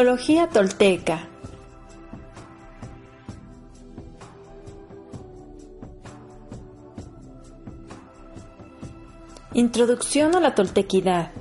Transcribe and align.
Teología 0.00 0.48
tolteca. 0.48 1.28
Introducción 9.52 10.34
a 10.36 10.40
la 10.40 10.54
toltequidad. 10.54 11.32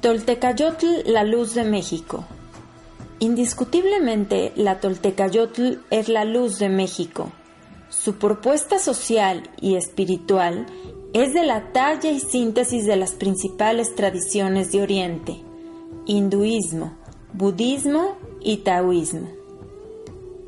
Toltecayotl, 0.00 0.86
la 1.06 1.22
luz 1.22 1.54
de 1.54 1.62
México. 1.62 2.24
Indiscutiblemente, 3.20 4.52
la 4.56 4.80
Toltecayotl 4.80 5.74
es 5.90 6.08
la 6.08 6.24
luz 6.24 6.58
de 6.58 6.68
México. 6.68 7.30
Su 7.92 8.14
propuesta 8.14 8.78
social 8.78 9.50
y 9.60 9.76
espiritual 9.76 10.66
es 11.12 11.34
de 11.34 11.44
la 11.44 11.72
talla 11.72 12.10
y 12.10 12.20
síntesis 12.20 12.86
de 12.86 12.96
las 12.96 13.12
principales 13.12 13.94
tradiciones 13.94 14.72
de 14.72 14.80
Oriente, 14.80 15.36
hinduismo, 16.06 16.94
budismo 17.34 18.16
y 18.40 18.56
taoísmo. 18.58 19.28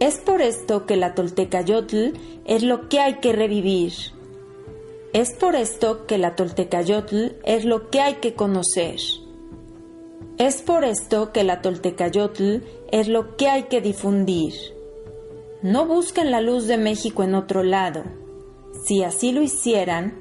Es 0.00 0.16
por 0.16 0.40
esto 0.40 0.86
que 0.86 0.96
la 0.96 1.14
Toltecayotl 1.14 2.14
es 2.46 2.62
lo 2.62 2.88
que 2.88 3.00
hay 3.00 3.16
que 3.16 3.34
revivir. 3.34 3.92
Es 5.12 5.34
por 5.34 5.54
esto 5.54 6.06
que 6.06 6.16
la 6.16 6.36
Toltecayotl 6.36 7.36
es 7.44 7.66
lo 7.66 7.90
que 7.90 8.00
hay 8.00 8.14
que 8.14 8.32
conocer. 8.32 8.96
Es 10.38 10.62
por 10.62 10.82
esto 10.82 11.30
que 11.30 11.44
la 11.44 11.60
Toltecayotl 11.60 12.64
es 12.90 13.06
lo 13.08 13.36
que 13.36 13.48
hay 13.48 13.64
que 13.64 13.82
difundir. 13.82 14.54
No 15.64 15.86
busquen 15.86 16.30
la 16.30 16.42
luz 16.42 16.66
de 16.66 16.76
México 16.76 17.22
en 17.22 17.34
otro 17.34 17.62
lado. 17.62 18.04
Si 18.84 19.02
así 19.02 19.32
lo 19.32 19.40
hicieran, 19.40 20.12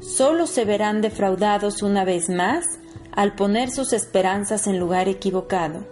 solo 0.00 0.46
se 0.46 0.66
verán 0.66 1.00
defraudados 1.00 1.82
una 1.82 2.04
vez 2.04 2.28
más 2.28 2.66
al 3.10 3.34
poner 3.34 3.70
sus 3.70 3.94
esperanzas 3.94 4.66
en 4.66 4.78
lugar 4.78 5.08
equivocado. 5.08 5.86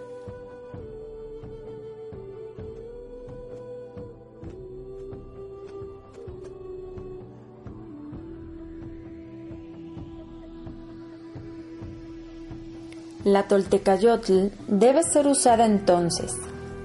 La 13.23 13.47
toltecayotl 13.47 14.49
debe 14.67 15.01
ser 15.01 15.25
usada 15.25 15.65
entonces, 15.65 16.31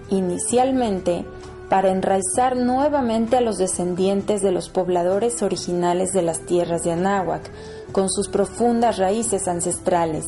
inicialmente, 0.08 1.26
para 1.74 1.90
enraizar 1.90 2.56
nuevamente 2.56 3.36
a 3.36 3.40
los 3.40 3.58
descendientes 3.58 4.42
de 4.42 4.52
los 4.52 4.68
pobladores 4.68 5.42
originales 5.42 6.12
de 6.12 6.22
las 6.22 6.46
tierras 6.46 6.84
de 6.84 6.92
Anáhuac, 6.92 7.50
con 7.90 8.08
sus 8.08 8.28
profundas 8.28 8.98
raíces 8.98 9.48
ancestrales, 9.48 10.24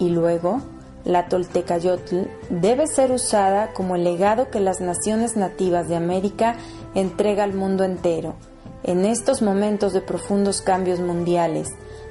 y 0.00 0.08
luego, 0.08 0.62
la 1.04 1.28
toltecayotl 1.28 2.22
debe 2.50 2.88
ser 2.88 3.12
usada 3.12 3.72
como 3.72 3.94
el 3.94 4.02
legado 4.02 4.50
que 4.50 4.58
las 4.58 4.80
naciones 4.80 5.36
nativas 5.36 5.86
de 5.86 5.94
América 5.94 6.56
entrega 6.96 7.44
al 7.44 7.54
mundo 7.54 7.84
entero, 7.84 8.34
en 8.82 9.04
estos 9.04 9.42
momentos 9.42 9.92
de 9.92 10.00
profundos 10.00 10.60
cambios 10.60 10.98
mundiales, 10.98 11.68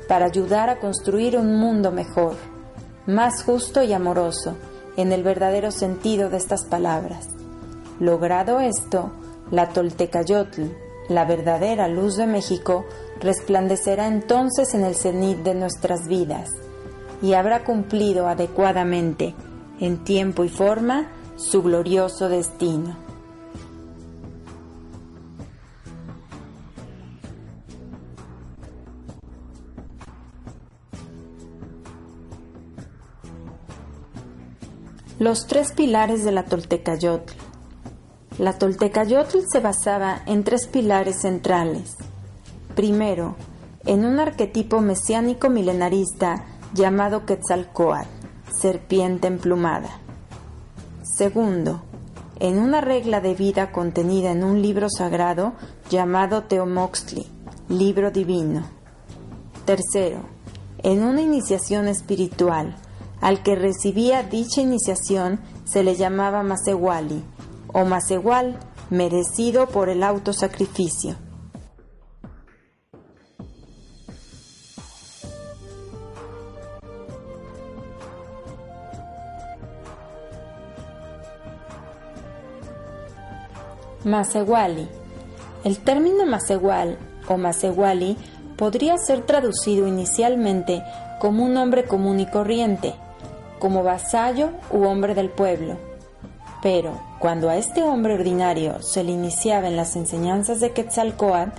para 0.08 0.28
ayudar 0.28 0.70
a 0.70 0.80
construir 0.80 1.38
un 1.38 1.58
mundo 1.58 1.92
mejor 1.92 2.38
más 3.08 3.44
justo 3.44 3.84
y 3.84 3.92
amoroso, 3.92 4.56
en 4.96 5.12
el 5.12 5.22
verdadero 5.22 5.70
sentido 5.72 6.30
de 6.30 6.38
estas 6.38 6.64
palabras. 6.64 7.43
Logrado 8.00 8.60
esto, 8.60 9.12
la 9.52 9.70
Toltecayotl, 9.70 10.64
la 11.10 11.26
verdadera 11.26 11.88
luz 11.88 12.16
de 12.16 12.28
México, 12.28 12.86
resplandecerá 13.20 14.08
entonces 14.08 14.74
en 14.74 14.84
el 14.84 14.96
cenit 14.96 15.40
de 15.40 15.54
nuestras 15.54 16.08
vidas 16.08 16.50
y 17.22 17.34
habrá 17.34 17.64
cumplido 17.64 18.28
adecuadamente, 18.28 19.34
en 19.80 20.04
tiempo 20.04 20.44
y 20.44 20.50
forma, 20.50 21.08
su 21.36 21.62
glorioso 21.62 22.30
destino. 22.30 22.98
Los 35.20 35.48
tres 35.48 35.72
pilares 35.72 36.26
de 36.26 36.34
la 36.34 36.44
Toltecayotl. 36.44 37.43
La 38.40 38.54
Toltecayotl 38.58 39.42
se 39.48 39.60
basaba 39.60 40.24
en 40.26 40.44
tres 40.44 40.66
pilares 40.66 41.22
centrales. 41.22 41.96
Primero, 42.76 43.36
en 43.86 44.06
un 44.06 44.20
arquetipo 44.20 44.82
mesiánico 44.82 45.52
milenarista 45.52 46.44
llamado 46.74 47.28
Quetzalcoatl, 47.28 48.10
serpiente 48.60 49.28
emplumada. 49.28 50.00
Segundo, 51.04 51.84
en 52.40 52.58
una 52.58 52.82
regla 52.82 53.22
de 53.22 53.36
vida 53.36 53.72
contenida 53.72 54.32
en 54.32 54.44
un 54.44 54.64
libro 54.64 54.88
sagrado 54.90 55.54
llamado 55.92 56.46
Teomoxtli, 56.46 57.28
libro 57.70 58.10
divino. 58.10 58.64
Tercero, 59.66 60.22
en 60.80 61.04
una 61.04 61.22
iniciación 61.22 61.88
espiritual 61.88 62.76
al 63.22 63.44
que 63.44 63.54
recibía 63.56 64.24
dicha 64.24 64.62
iniciación 64.62 65.40
se 65.66 65.84
le 65.84 65.96
llamaba 65.96 66.42
Masewali 66.42 67.24
o 67.74 67.86
Masewal, 67.86 68.58
merecido 68.90 69.68
por 69.68 69.90
el 69.90 70.04
autosacrificio. 70.04 71.16
Masewali. 84.06 84.88
El 85.64 85.80
término 85.80 86.26
Masewal 86.26 86.98
o 87.30 87.38
Masewali 87.38 88.18
podría 88.58 88.98
ser 88.98 89.22
traducido 89.22 89.88
inicialmente 89.88 90.84
como 91.20 91.46
un 91.46 91.56
hombre 91.56 91.86
común 91.86 92.20
y 92.20 92.26
corriente, 92.26 92.94
como 93.60 93.82
vasallo 93.82 94.50
u 94.72 94.84
hombre 94.84 95.16
del 95.16 95.30
pueblo. 95.30 95.93
Pero 96.64 97.02
cuando 97.20 97.50
a 97.50 97.58
este 97.58 97.84
hombre 97.84 98.14
ordinario 98.14 98.82
se 98.82 99.04
le 99.04 99.12
iniciaba 99.12 99.68
en 99.68 99.76
las 99.76 99.98
enseñanzas 99.98 100.62
de 100.62 100.72
Quetzalcoatl, 100.72 101.52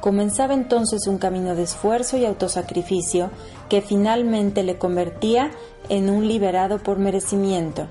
comenzaba 0.00 0.54
entonces 0.54 1.06
un 1.06 1.18
camino 1.18 1.54
de 1.54 1.64
esfuerzo 1.64 2.16
y 2.16 2.24
autosacrificio 2.24 3.30
que 3.68 3.82
finalmente 3.82 4.62
le 4.62 4.78
convertía 4.78 5.50
en 5.90 6.08
un 6.08 6.26
liberado 6.26 6.78
por 6.78 6.98
merecimiento. 6.98 7.88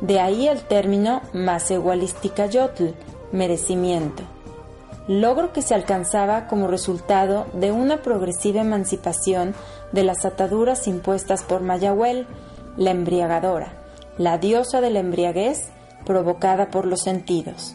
De 0.00 0.18
ahí 0.18 0.48
el 0.48 0.60
término 0.62 1.22
Masehualisticayotl, 1.34 2.86
merecimiento, 3.30 4.24
logro 5.06 5.52
que 5.52 5.62
se 5.62 5.76
alcanzaba 5.76 6.48
como 6.48 6.66
resultado 6.66 7.46
de 7.52 7.70
una 7.70 8.02
progresiva 8.02 8.62
emancipación 8.62 9.54
de 9.92 10.02
las 10.02 10.24
ataduras 10.24 10.88
impuestas 10.88 11.44
por 11.44 11.60
Mayahuel, 11.60 12.26
la 12.76 12.90
embriagadora, 12.90 13.79
la 14.20 14.36
diosa 14.36 14.82
de 14.82 14.90
la 14.90 15.00
embriaguez 15.00 15.70
provocada 16.04 16.70
por 16.70 16.84
los 16.84 17.00
sentidos. 17.00 17.74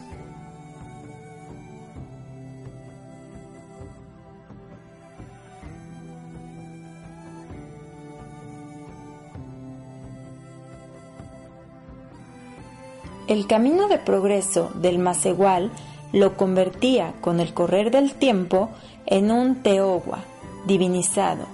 El 13.26 13.48
camino 13.48 13.88
de 13.88 13.98
progreso 13.98 14.70
del 14.76 15.00
Macehual 15.00 15.72
lo 16.12 16.36
convertía 16.36 17.12
con 17.22 17.40
el 17.40 17.54
correr 17.54 17.90
del 17.90 18.14
tiempo 18.14 18.70
en 19.04 19.32
un 19.32 19.64
teogua 19.64 20.20
divinizado, 20.64 21.46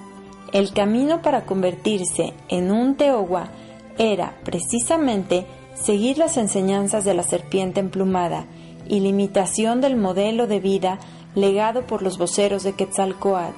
el 0.53 0.75
camino 0.75 1.23
para 1.23 1.47
convertirse 1.47 2.35
en 2.49 2.71
un 2.71 2.97
teogua 2.97 3.49
era, 3.99 4.39
precisamente, 4.45 5.47
seguir 5.75 6.19
las 6.19 6.37
enseñanzas 6.37 7.05
de 7.05 7.15
la 7.15 7.23
serpiente 7.23 7.81
emplumada 7.81 8.47
y 8.89 9.01
la 9.01 9.09
imitación 9.09 9.81
del 9.81 9.97
modelo 9.97 10.47
de 10.47 10.61
vida 10.61 10.99
legado 11.35 11.87
por 11.87 12.03
los 12.03 12.19
voceros 12.19 12.63
de 12.63 12.75
Quetzalcoatl. 12.75 13.57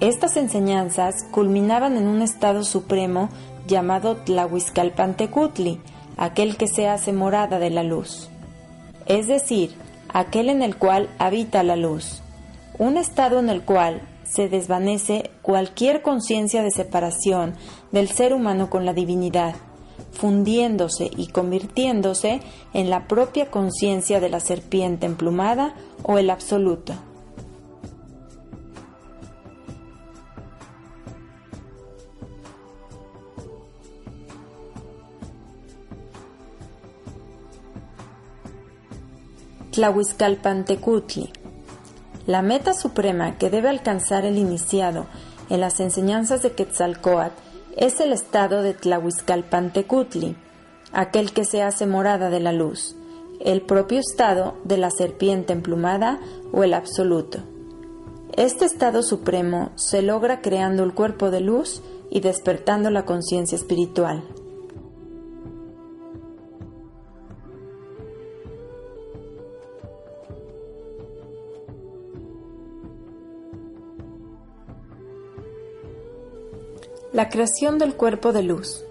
Estas 0.00 0.36
enseñanzas 0.36 1.24
culminaban 1.30 1.96
en 1.96 2.06
un 2.06 2.22
estado 2.22 2.64
supremo 2.64 3.30
llamado 3.66 4.16
Tlahuizcalpantecutli, 4.16 5.80
aquel 6.16 6.56
que 6.56 6.68
se 6.68 6.88
hace 6.88 7.12
morada 7.12 7.58
de 7.58 7.70
la 7.70 7.82
luz, 7.82 8.28
es 9.06 9.26
decir, 9.26 9.74
aquel 10.12 10.48
en 10.48 10.62
el 10.62 10.76
cual 10.76 11.08
habita 11.18 11.62
la 11.62 11.76
luz, 11.76 12.22
un 12.78 12.96
estado 12.96 13.38
en 13.38 13.48
el 13.48 13.62
cual 13.62 14.02
se 14.24 14.48
desvanece 14.48 15.30
cualquier 15.42 16.02
conciencia 16.02 16.62
de 16.62 16.70
separación 16.70 17.54
del 17.96 18.10
ser 18.10 18.34
humano 18.34 18.68
con 18.68 18.84
la 18.84 18.92
divinidad, 18.92 19.54
fundiéndose 20.12 21.10
y 21.16 21.28
convirtiéndose 21.28 22.42
en 22.74 22.90
la 22.90 23.08
propia 23.08 23.50
conciencia 23.50 24.20
de 24.20 24.28
la 24.28 24.40
serpiente 24.40 25.06
emplumada 25.06 25.74
o 26.02 26.18
el 26.18 26.28
absoluto. 26.28 26.92
Tlahuizcalpantecutli. 39.70 41.32
La 42.26 42.42
meta 42.42 42.74
suprema 42.74 43.38
que 43.38 43.48
debe 43.48 43.70
alcanzar 43.70 44.26
el 44.26 44.36
iniciado 44.36 45.06
en 45.48 45.60
las 45.60 45.80
enseñanzas 45.80 46.42
de 46.42 46.52
Quetzalcoatl 46.52 47.45
es 47.76 48.00
el 48.00 48.12
estado 48.12 48.62
de 48.62 48.74
Tlahuizcalpantecutli, 48.74 50.34
aquel 50.92 51.32
que 51.32 51.44
se 51.44 51.62
hace 51.62 51.86
morada 51.86 52.30
de 52.30 52.40
la 52.40 52.52
luz, 52.52 52.96
el 53.40 53.60
propio 53.60 54.00
estado 54.00 54.54
de 54.64 54.78
la 54.78 54.90
serpiente 54.90 55.52
emplumada 55.52 56.18
o 56.52 56.64
el 56.64 56.72
absoluto. 56.72 57.40
Este 58.34 58.64
estado 58.64 59.02
supremo 59.02 59.72
se 59.76 60.02
logra 60.02 60.40
creando 60.40 60.84
el 60.84 60.94
cuerpo 60.94 61.30
de 61.30 61.40
luz 61.40 61.82
y 62.10 62.20
despertando 62.20 62.90
la 62.90 63.04
conciencia 63.04 63.56
espiritual. 63.56 64.24
La 77.16 77.30
creación 77.30 77.78
del 77.78 77.94
cuerpo 77.94 78.34
de 78.34 78.42
luz. 78.42 78.84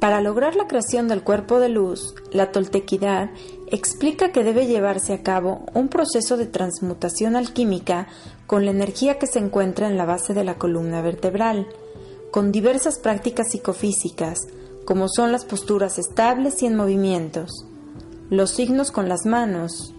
Para 0.00 0.22
lograr 0.22 0.56
la 0.56 0.66
creación 0.66 1.08
del 1.08 1.22
cuerpo 1.22 1.60
de 1.60 1.68
luz, 1.68 2.14
la 2.30 2.52
toltequidad 2.52 3.28
explica 3.70 4.32
que 4.32 4.42
debe 4.42 4.66
llevarse 4.66 5.12
a 5.12 5.22
cabo 5.22 5.66
un 5.74 5.88
proceso 5.88 6.38
de 6.38 6.46
transmutación 6.46 7.36
alquímica 7.36 8.08
con 8.46 8.64
la 8.64 8.70
energía 8.70 9.18
que 9.18 9.26
se 9.26 9.40
encuentra 9.40 9.88
en 9.88 9.98
la 9.98 10.06
base 10.06 10.32
de 10.32 10.42
la 10.42 10.54
columna 10.54 11.02
vertebral, 11.02 11.66
con 12.30 12.50
diversas 12.50 12.98
prácticas 12.98 13.48
psicofísicas, 13.50 14.38
como 14.86 15.06
son 15.10 15.32
las 15.32 15.44
posturas 15.44 15.98
estables 15.98 16.62
y 16.62 16.66
en 16.66 16.76
movimientos, 16.76 17.66
los 18.30 18.52
signos 18.52 18.90
con 18.90 19.10
las 19.10 19.26
manos, 19.26 19.92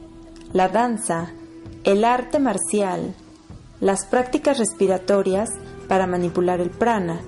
la 0.51 0.67
danza, 0.67 1.31
el 1.83 2.05
arte 2.05 2.39
marcial, 2.39 3.13
las 3.81 4.07
prácticas 4.07 4.57
respiratorias 4.57 5.51
para 5.93 6.07
manipular 6.07 6.59
el 6.59 6.71
prana 6.71 7.21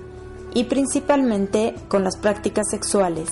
y 0.52 0.64
principalmente 0.64 1.76
con 1.86 2.02
las 2.02 2.16
prácticas 2.16 2.68
sexuales 2.68 3.28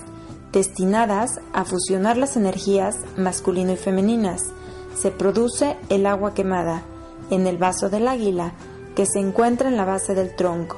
destinadas 0.52 1.40
a 1.52 1.64
fusionar 1.64 2.16
las 2.16 2.36
energías 2.36 2.94
masculino 3.16 3.72
y 3.72 3.76
femeninas. 3.76 4.42
Se 4.96 5.10
produce 5.10 5.76
el 5.88 6.06
agua 6.06 6.34
quemada 6.34 6.84
en 7.30 7.48
el 7.48 7.58
vaso 7.58 7.90
del 7.90 8.06
águila 8.06 8.52
que 8.94 9.06
se 9.06 9.18
encuentra 9.18 9.68
en 9.68 9.76
la 9.76 9.84
base 9.84 10.14
del 10.14 10.36
tronco. 10.36 10.76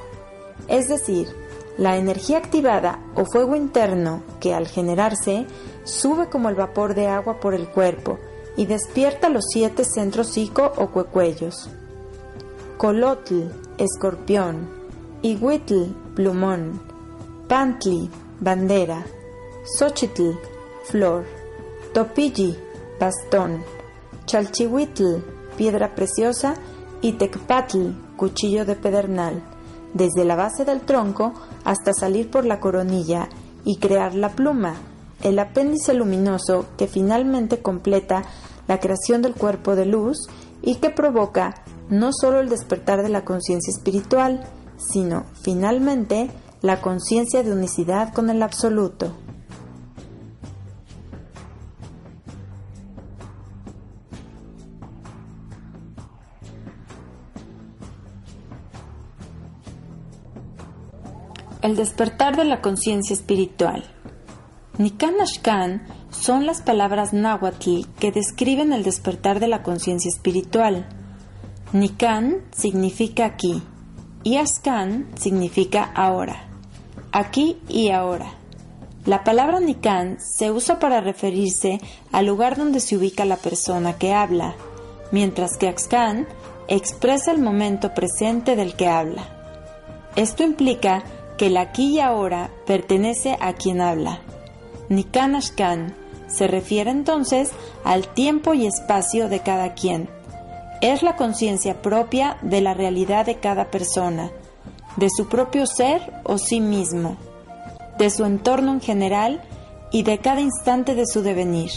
Es 0.69 0.89
decir, 0.89 1.29
la 1.77 1.99
energía 1.99 2.39
activada 2.39 2.99
o 3.15 3.27
fuego 3.27 3.57
interno 3.57 4.23
que 4.41 4.55
al 4.55 4.69
generarse 4.69 5.45
sube 5.85 6.31
como 6.31 6.49
el 6.49 6.55
vapor 6.55 6.95
de 6.95 7.09
agua 7.09 7.41
por 7.41 7.53
el 7.53 7.69
cuerpo 7.69 8.19
y 8.57 8.65
despierta 8.65 9.29
los 9.29 9.45
siete 9.53 9.85
centros 9.85 10.29
psico 10.29 10.73
o 10.79 10.87
cuecuellos. 10.87 11.69
Colotl, 12.79 13.66
escorpión, 13.79 14.69
Iguitl, 15.23 15.93
plumón, 16.15 16.81
Pantli, 17.49 18.11
bandera, 18.41 19.05
Xochitl, 19.79 20.33
flor, 20.85 21.25
Topilli, 21.93 22.57
bastón, 23.01 23.63
Chalchihuitl, 24.27 25.23
piedra 25.57 25.95
preciosa 25.95 26.55
y 27.01 27.13
Tecpatl, 27.13 27.91
cuchillo 28.17 28.65
de 28.65 28.77
pedernal, 28.77 29.43
desde 29.95 30.25
la 30.25 30.37
base 30.37 30.65
del 30.65 30.81
tronco 30.81 31.33
hasta 31.65 31.93
salir 31.93 32.31
por 32.31 32.45
la 32.45 32.61
coronilla 32.61 33.29
y 33.65 33.77
crear 33.77 34.15
la 34.15 34.31
pluma, 34.31 34.77
el 35.23 35.39
apéndice 35.39 35.95
luminoso 35.95 36.67
que 36.77 36.87
finalmente 36.87 37.61
completa 37.61 38.25
la 38.69 38.81
creación 38.81 39.23
del 39.23 39.35
cuerpo 39.35 39.75
de 39.75 39.87
luz 39.87 40.19
y 40.63 40.77
que 40.77 40.91
provoca 40.91 41.63
no 41.89 42.11
solo 42.13 42.41
el 42.41 42.49
despertar 42.49 43.03
de 43.03 43.09
la 43.09 43.25
conciencia 43.25 43.73
espiritual, 43.73 44.45
sino, 44.77 45.25
finalmente, 45.43 46.31
la 46.63 46.81
conciencia 46.81 47.43
de 47.43 47.53
unicidad 47.53 48.13
con 48.13 48.31
el 48.31 48.43
absoluto. 48.43 49.13
El 61.63 61.75
despertar 61.75 62.37
de 62.37 62.45
la 62.45 62.61
conciencia 62.61 63.15
espiritual. 63.15 63.85
Nikan 64.79 65.15
son 66.11 66.47
las 66.47 66.63
palabras 66.63 67.13
náhuatl 67.13 67.87
que 67.99 68.13
describen 68.13 68.73
el 68.73 68.85
despertar 68.85 69.41
de 69.41 69.49
la 69.49 69.63
conciencia 69.63 70.09
espiritual. 70.09 70.87
Nikan 71.73 72.43
significa 72.53 73.25
aquí 73.27 73.61
y 74.23 74.37
Askan 74.37 75.09
significa 75.19 75.91
ahora, 75.95 76.49
aquí 77.11 77.59
y 77.69 77.91
ahora. 77.91 78.35
La 79.05 79.25
palabra 79.25 79.59
Nikan 79.59 80.19
se 80.21 80.53
usa 80.53 80.79
para 80.79 81.01
referirse 81.01 81.81
al 82.13 82.27
lugar 82.27 82.57
donde 82.57 82.79
se 82.79 82.97
ubica 82.97 83.25
la 83.25 83.37
persona 83.37 83.95
que 83.95 84.15
habla, 84.15 84.55
mientras 85.11 85.57
que 85.59 85.69
Askan 85.69 86.29
expresa 86.69 87.33
el 87.33 87.41
momento 87.41 87.95
presente 87.95 88.55
del 88.55 88.75
que 88.75 88.87
habla. 88.87 89.29
Esto 90.15 90.45
implica 90.45 91.03
que 91.37 91.47
el 91.47 91.57
aquí 91.57 91.97
y 91.97 92.01
ahora 92.01 92.51
pertenece 92.65 93.37
a 93.41 93.55
quien 93.55 93.81
habla. 93.81 94.21
Nikan 94.89 95.35
Ashkan 95.35 95.95
se 96.29 96.47
refiere 96.47 96.93
entonces 96.93 97.51
al 97.85 98.07
tiempo 98.07 98.55
y 98.55 98.67
espacio 98.67 99.29
de 99.29 99.41
cada 99.41 99.75
quien, 99.75 100.09
es 100.81 101.03
la 101.03 101.17
conciencia 101.17 101.81
propia 101.81 102.39
de 102.43 102.61
la 102.61 102.75
realidad 102.75 103.27
de 103.27 103.37
cada 103.37 103.71
persona, 103.71 104.31
de 104.97 105.09
su 105.11 105.29
propio 105.29 105.67
ser 105.67 106.13
o 106.25 106.39
sí 106.39 106.61
mismo, 106.61 107.17
de 107.99 108.11
su 108.11 108.25
entorno 108.25 108.73
en 108.73 108.81
general 108.81 109.43
y 109.91 110.03
de 110.03 110.19
cada 110.19 110.41
instante 110.41 110.95
de 110.95 111.07
su 111.07 111.23
devenir. 111.23 111.71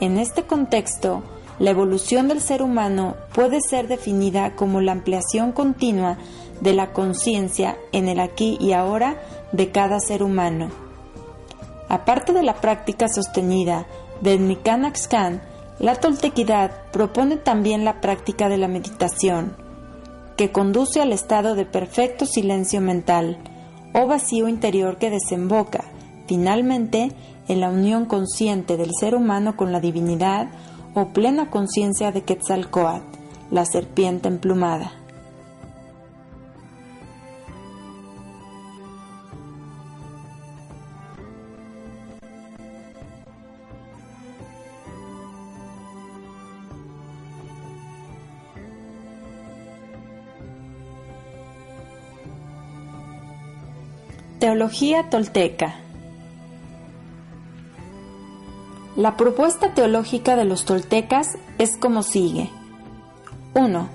En 0.00 0.18
este 0.18 0.44
contexto, 0.44 1.22
la 1.58 1.70
evolución 1.70 2.26
del 2.26 2.40
ser 2.40 2.62
humano 2.62 3.16
puede 3.34 3.60
ser 3.60 3.86
definida 3.86 4.56
como 4.56 4.80
la 4.80 4.92
ampliación 4.92 5.52
continua 5.52 6.16
de 6.60 6.72
la 6.72 6.92
conciencia 6.92 7.76
en 7.92 8.08
el 8.08 8.18
aquí 8.18 8.56
y 8.60 8.72
ahora 8.72 9.20
de 9.52 9.70
cada 9.70 10.00
ser 10.00 10.22
humano. 10.22 10.70
Aparte 11.88 12.32
de 12.32 12.42
la 12.42 12.54
práctica 12.54 13.08
sostenida 13.08 13.86
del 14.20 14.46
Nikanaxkan, 14.46 15.42
la 15.80 15.94
toltequidad 15.94 16.70
propone 16.92 17.38
también 17.38 17.86
la 17.86 18.02
práctica 18.02 18.50
de 18.50 18.58
la 18.58 18.68
meditación, 18.68 19.56
que 20.36 20.52
conduce 20.52 21.00
al 21.00 21.12
estado 21.12 21.54
de 21.54 21.64
perfecto 21.64 22.26
silencio 22.26 22.82
mental 22.82 23.38
o 23.94 24.06
vacío 24.06 24.46
interior 24.46 24.98
que 24.98 25.08
desemboca, 25.08 25.84
finalmente, 26.26 27.12
en 27.48 27.60
la 27.60 27.70
unión 27.70 28.04
consciente 28.04 28.76
del 28.76 28.90
ser 28.98 29.14
humano 29.14 29.56
con 29.56 29.72
la 29.72 29.80
divinidad 29.80 30.48
o 30.94 31.08
plena 31.08 31.50
conciencia 31.50 32.12
de 32.12 32.22
Quetzalcoatl, 32.22 33.04
la 33.50 33.64
serpiente 33.64 34.28
emplumada. 34.28 34.99
Teología 54.40 55.10
tolteca 55.10 55.74
La 58.96 59.18
propuesta 59.18 59.74
teológica 59.74 60.34
de 60.34 60.46
los 60.46 60.64
toltecas 60.64 61.36
es 61.58 61.76
como 61.76 62.02
sigue. 62.02 62.48
1. 63.52 63.88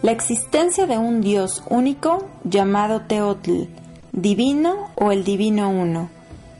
La 0.00 0.10
existencia 0.10 0.86
de 0.86 0.96
un 0.96 1.20
Dios 1.20 1.62
único 1.68 2.26
llamado 2.44 3.02
Teotl, 3.02 3.64
divino 4.12 4.88
o 4.94 5.12
el 5.12 5.22
divino 5.22 5.68
uno, 5.68 6.08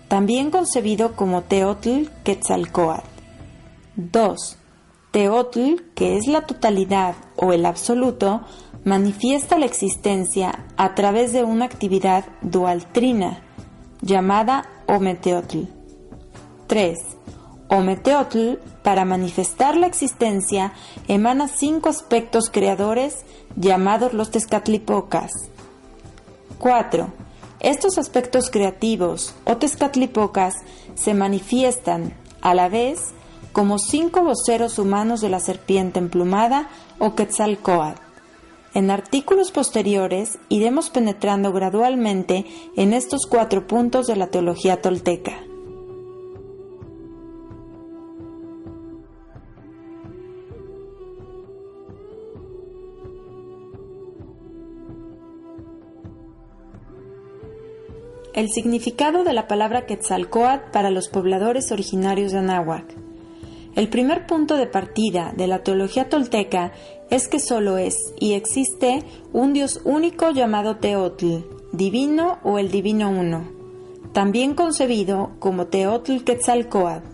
también 0.09 0.51
concebido 0.51 1.17
como 1.17 1.41
Teotl 1.41 2.11
Quetzalcoatl. 2.23 3.09
2. 3.97 4.57
Teotl, 5.13 5.77
que 5.95 6.19
es 6.19 6.27
la 6.27 6.43
totalidad 6.43 7.15
o 7.37 7.55
el 7.55 7.65
absoluto, 7.65 8.43
manifiesta 8.85 9.59
la 9.59 9.67
existencia 9.67 10.67
a 10.77 10.95
través 10.95 11.33
de 11.33 11.45
una 11.45 11.67
actividad 11.67 12.25
dualtrina 12.41 13.43
llamada 14.01 14.69
Ometeotl. 14.87 15.65
3. 16.67 16.99
Ometeotl, 17.69 18.55
para 18.83 19.05
manifestar 19.05 19.77
la 19.77 19.87
existencia, 19.87 20.73
emana 21.09 21.49
cinco 21.49 21.89
aspectos 21.89 22.49
creadores 22.51 23.25
llamados 23.57 24.15
los 24.15 24.31
Tezcatlipocas. 24.31 25.31
4. 26.59 27.13
Estos 27.61 27.99
aspectos 27.99 28.51
creativos 28.51 29.35
o 29.45 29.57
Tezcatlipocas 29.59 30.55
se 30.95 31.13
manifiestan, 31.15 32.15
a 32.41 32.55
la 32.55 32.69
vez, 32.69 33.13
como 33.53 33.79
cinco 33.79 34.23
voceros 34.23 34.79
humanos 34.79 35.21
de 35.21 35.29
la 35.29 35.41
serpiente 35.41 35.99
emplumada 35.99 36.71
o 36.99 37.15
Quetzalcoatl. 37.15 38.10
En 38.73 38.91
artículos 38.91 39.51
posteriores 39.51 40.39
iremos 40.49 40.91
penetrando 40.91 41.53
gradualmente 41.53 42.47
en 42.77 42.93
estos 42.93 43.27
cuatro 43.27 43.67
puntos 43.67 44.07
de 44.07 44.15
la 44.15 44.29
teología 44.29 44.81
tolteca. 44.81 45.45
El 58.33 58.49
significado 58.49 59.25
de 59.25 59.33
la 59.33 59.49
palabra 59.49 59.85
Quetzalcoatl 59.85 60.71
para 60.71 60.91
los 60.91 61.09
pobladores 61.09 61.73
originarios 61.73 62.31
de 62.31 62.39
Anáhuac. 62.39 62.95
El 63.75 63.89
primer 63.89 64.27
punto 64.27 64.57
de 64.57 64.67
partida 64.67 65.33
de 65.37 65.49
la 65.49 65.65
teología 65.65 66.09
tolteca 66.09 66.73
es 67.11 67.29
que 67.29 67.41
solo 67.41 67.77
es 67.77 68.15
y 68.19 68.33
existe 68.33 69.03
un 69.33 69.53
Dios 69.53 69.81
único 69.85 70.31
llamado 70.31 70.77
Teotl, 70.77 71.45
divino 71.73 72.39
o 72.45 72.59
el 72.59 72.71
divino 72.71 73.11
uno, 73.11 73.49
también 74.13 74.55
concebido 74.55 75.33
como 75.39 75.67
Teotl 75.67 76.23
Quetzalcoatl. 76.25 77.07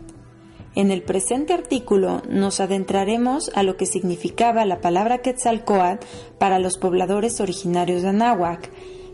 En 0.75 0.91
el 0.91 1.03
presente 1.03 1.55
artículo 1.55 2.21
nos 2.29 2.61
adentraremos 2.61 3.51
a 3.55 3.63
lo 3.63 3.79
que 3.79 3.87
significaba 3.87 4.67
la 4.67 4.83
palabra 4.83 5.19
Quetzalcoatl 5.19 6.05
para 6.39 6.59
los 6.59 6.77
pobladores 6.77 7.41
originarios 7.41 8.03
de 8.03 8.09
Anáhuac, 8.09 8.71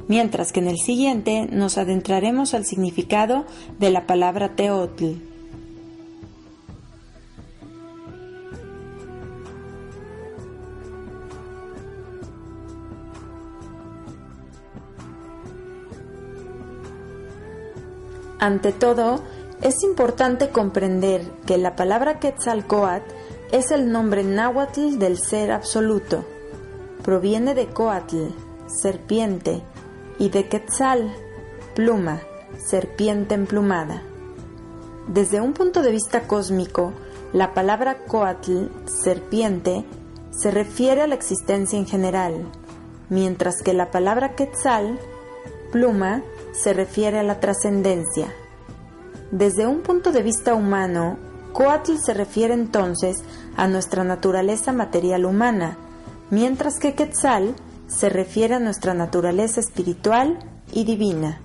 mientras 0.08 0.50
que 0.50 0.58
en 0.58 0.66
el 0.66 0.78
siguiente 0.78 1.46
nos 1.52 1.78
adentraremos 1.78 2.54
al 2.54 2.66
significado 2.66 3.44
de 3.78 3.90
la 3.90 4.08
palabra 4.08 4.56
Teotl. 4.56 5.31
Ante 18.42 18.72
todo, 18.72 19.20
es 19.60 19.84
importante 19.84 20.48
comprender 20.48 21.22
que 21.46 21.58
la 21.58 21.76
palabra 21.76 22.18
Quetzalcoatl 22.18 23.08
es 23.52 23.70
el 23.70 23.92
nombre 23.92 24.24
náhuatl 24.24 24.98
del 24.98 25.16
ser 25.16 25.52
absoluto. 25.52 26.24
Proviene 27.04 27.54
de 27.54 27.68
Coatl, 27.68 28.30
serpiente, 28.66 29.62
y 30.18 30.30
de 30.30 30.48
Quetzal, 30.48 31.14
pluma, 31.76 32.20
serpiente 32.58 33.36
emplumada. 33.36 34.02
Desde 35.06 35.40
un 35.40 35.52
punto 35.52 35.80
de 35.80 35.92
vista 35.92 36.26
cósmico, 36.26 36.92
la 37.32 37.54
palabra 37.54 37.98
Coatl, 38.08 38.66
serpiente, 38.86 39.84
se 40.32 40.50
refiere 40.50 41.02
a 41.02 41.06
la 41.06 41.14
existencia 41.14 41.78
en 41.78 41.86
general, 41.86 42.50
mientras 43.08 43.62
que 43.62 43.72
la 43.72 43.92
palabra 43.92 44.34
Quetzal, 44.34 44.98
pluma, 45.70 46.24
se 46.52 46.72
refiere 46.72 47.18
a 47.18 47.22
la 47.22 47.40
trascendencia. 47.40 48.32
Desde 49.30 49.66
un 49.66 49.80
punto 49.80 50.12
de 50.12 50.22
vista 50.22 50.54
humano, 50.54 51.18
Coatl 51.52 51.96
se 51.96 52.14
refiere 52.14 52.54
entonces 52.54 53.22
a 53.56 53.66
nuestra 53.66 54.04
naturaleza 54.04 54.72
material 54.72 55.24
humana, 55.24 55.76
mientras 56.30 56.78
que 56.78 56.94
Quetzal 56.94 57.54
se 57.86 58.08
refiere 58.08 58.54
a 58.54 58.60
nuestra 58.60 58.94
naturaleza 58.94 59.60
espiritual 59.60 60.38
y 60.72 60.84
divina. 60.84 61.40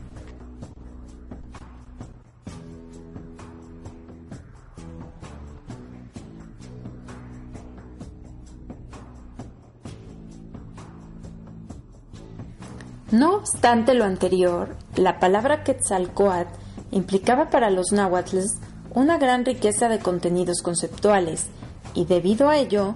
No 13.17 13.33
obstante 13.33 13.95
lo 13.95 14.05
anterior, 14.05 14.75
la 14.95 15.19
palabra 15.19 15.63
Quetzalcoatl 15.63 16.53
implicaba 16.91 17.49
para 17.49 17.71
los 17.71 17.91
náhuatls 17.91 18.59
una 18.93 19.17
gran 19.17 19.43
riqueza 19.43 19.89
de 19.89 19.97
contenidos 19.97 20.61
conceptuales, 20.61 21.47
y 21.95 22.05
debido 22.05 22.47
a 22.47 22.57
ello, 22.57 22.93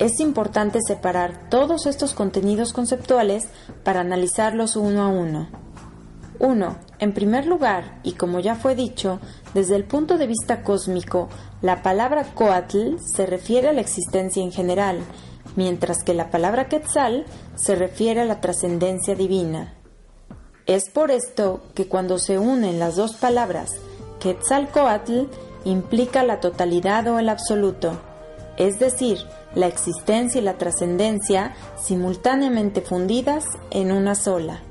es 0.00 0.18
importante 0.18 0.80
separar 0.84 1.48
todos 1.50 1.86
estos 1.86 2.14
contenidos 2.14 2.72
conceptuales 2.72 3.46
para 3.84 4.00
analizarlos 4.00 4.74
uno 4.74 5.04
a 5.04 5.08
uno. 5.08 5.48
1. 6.40 6.76
En 6.98 7.12
primer 7.12 7.46
lugar, 7.46 8.00
y 8.02 8.14
como 8.14 8.40
ya 8.40 8.56
fue 8.56 8.74
dicho, 8.74 9.20
desde 9.54 9.76
el 9.76 9.84
punto 9.84 10.18
de 10.18 10.26
vista 10.26 10.64
cósmico, 10.64 11.28
la 11.62 11.80
palabra 11.84 12.24
coatl 12.34 12.96
se 12.98 13.24
refiere 13.24 13.68
a 13.68 13.72
la 13.72 13.82
existencia 13.82 14.42
en 14.42 14.50
general, 14.50 14.98
mientras 15.56 16.02
que 16.04 16.14
la 16.14 16.30
palabra 16.30 16.68
quetzal 16.68 17.26
se 17.54 17.74
refiere 17.74 18.20
a 18.20 18.24
la 18.24 18.40
trascendencia 18.40 19.14
divina. 19.14 19.74
Es 20.66 20.88
por 20.90 21.10
esto 21.10 21.60
que 21.74 21.88
cuando 21.88 22.18
se 22.18 22.38
unen 22.38 22.78
las 22.78 22.96
dos 22.96 23.14
palabras, 23.14 23.70
quetzalcoatl 24.20 25.24
implica 25.64 26.22
la 26.22 26.40
totalidad 26.40 27.06
o 27.08 27.18
el 27.18 27.28
absoluto, 27.28 28.00
es 28.56 28.78
decir, 28.78 29.18
la 29.54 29.66
existencia 29.66 30.40
y 30.40 30.44
la 30.44 30.58
trascendencia 30.58 31.54
simultáneamente 31.82 32.82
fundidas 32.82 33.44
en 33.70 33.90
una 33.90 34.14
sola. 34.14 34.62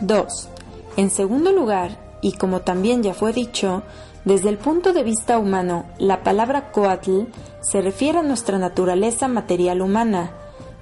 Dos. 0.00 0.48
En 0.96 1.10
segundo 1.10 1.52
lugar, 1.52 1.98
y 2.20 2.32
como 2.32 2.60
también 2.60 3.02
ya 3.02 3.14
fue 3.14 3.32
dicho, 3.32 3.82
desde 4.24 4.48
el 4.48 4.58
punto 4.58 4.92
de 4.92 5.02
vista 5.02 5.38
humano, 5.38 5.86
la 5.98 6.22
palabra 6.22 6.70
coatl 6.70 7.22
se 7.60 7.80
refiere 7.80 8.18
a 8.18 8.22
nuestra 8.22 8.58
naturaleza 8.58 9.26
material 9.26 9.80
humana, 9.80 10.30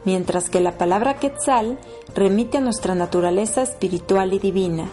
mientras 0.04 0.50
que 0.50 0.61
la 0.61 0.73
palabra 0.73 1.14
quetzal 1.14 1.78
remite 2.14 2.58
a 2.58 2.61
nuestra 2.61 2.94
naturaleza 2.94 3.62
espiritual 3.62 4.32
y 4.32 4.38
divina. 4.38 4.88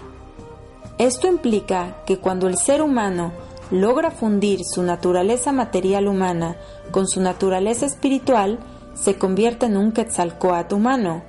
Esto 0.98 1.28
implica 1.28 1.98
que 2.06 2.20
cuando 2.20 2.48
el 2.48 2.58
ser 2.58 2.82
humano 2.82 3.32
logra 3.72 4.12
fundir 4.12 4.62
su 4.64 4.84
naturaleza 4.84 5.52
material 5.52 6.08
humana 6.08 6.56
con 6.92 7.08
su 7.08 7.20
naturaleza 7.22 7.86
espiritual, 7.86 8.60
se 8.94 9.18
convierte 9.18 9.66
en 9.66 9.78
un 9.78 9.92
quetzalcoat 9.92 10.72
humano, 10.72 11.24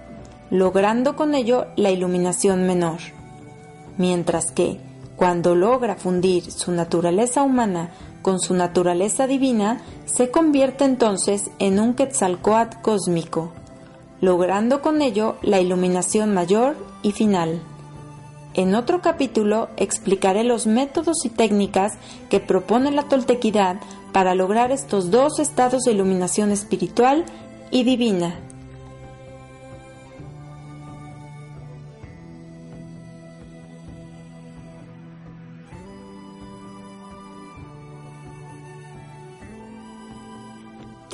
logrando 0.50 1.16
con 1.16 1.34
ello 1.34 1.66
la 1.76 1.90
iluminación 1.90 2.66
menor. 2.66 2.98
Mientras 3.98 4.50
que, 4.50 4.78
cuando 5.16 5.54
logra 5.54 5.96
fundir 5.96 6.50
su 6.50 6.72
naturaleza 6.72 7.42
humana 7.42 7.90
con 8.22 8.40
su 8.40 8.54
naturaleza 8.54 9.26
divina, 9.26 9.82
se 10.06 10.30
convierte 10.30 10.84
entonces 10.84 11.50
en 11.58 11.78
un 11.78 11.94
quetzalcoat 11.94 12.80
cósmico 12.82 13.52
logrando 14.24 14.80
con 14.80 15.02
ello 15.02 15.36
la 15.42 15.60
iluminación 15.60 16.32
mayor 16.32 16.76
y 17.02 17.12
final. 17.12 17.60
En 18.54 18.74
otro 18.74 19.02
capítulo 19.02 19.68
explicaré 19.76 20.44
los 20.44 20.66
métodos 20.66 21.24
y 21.24 21.28
técnicas 21.28 21.92
que 22.30 22.40
propone 22.40 22.90
la 22.90 23.02
toltequidad 23.02 23.76
para 24.12 24.34
lograr 24.34 24.72
estos 24.72 25.10
dos 25.10 25.40
estados 25.40 25.82
de 25.82 25.92
iluminación 25.92 26.52
espiritual 26.52 27.26
y 27.70 27.84
divina. 27.84 28.38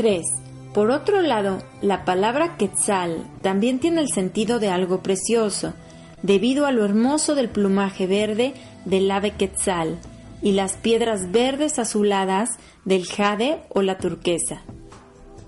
Tres. 0.00 0.24
Por 0.72 0.90
otro 0.90 1.20
lado, 1.20 1.58
la 1.82 2.06
palabra 2.06 2.56
quetzal 2.56 3.26
también 3.42 3.80
tiene 3.80 4.00
el 4.00 4.08
sentido 4.08 4.58
de 4.58 4.70
algo 4.70 5.02
precioso, 5.02 5.74
debido 6.22 6.64
a 6.64 6.72
lo 6.72 6.86
hermoso 6.86 7.34
del 7.34 7.50
plumaje 7.50 8.06
verde 8.06 8.54
del 8.86 9.10
ave 9.10 9.32
quetzal 9.32 9.98
y 10.40 10.52
las 10.52 10.78
piedras 10.78 11.30
verdes 11.32 11.78
azuladas 11.78 12.56
del 12.86 13.04
jade 13.04 13.60
o 13.68 13.82
la 13.82 13.98
turquesa. 13.98 14.62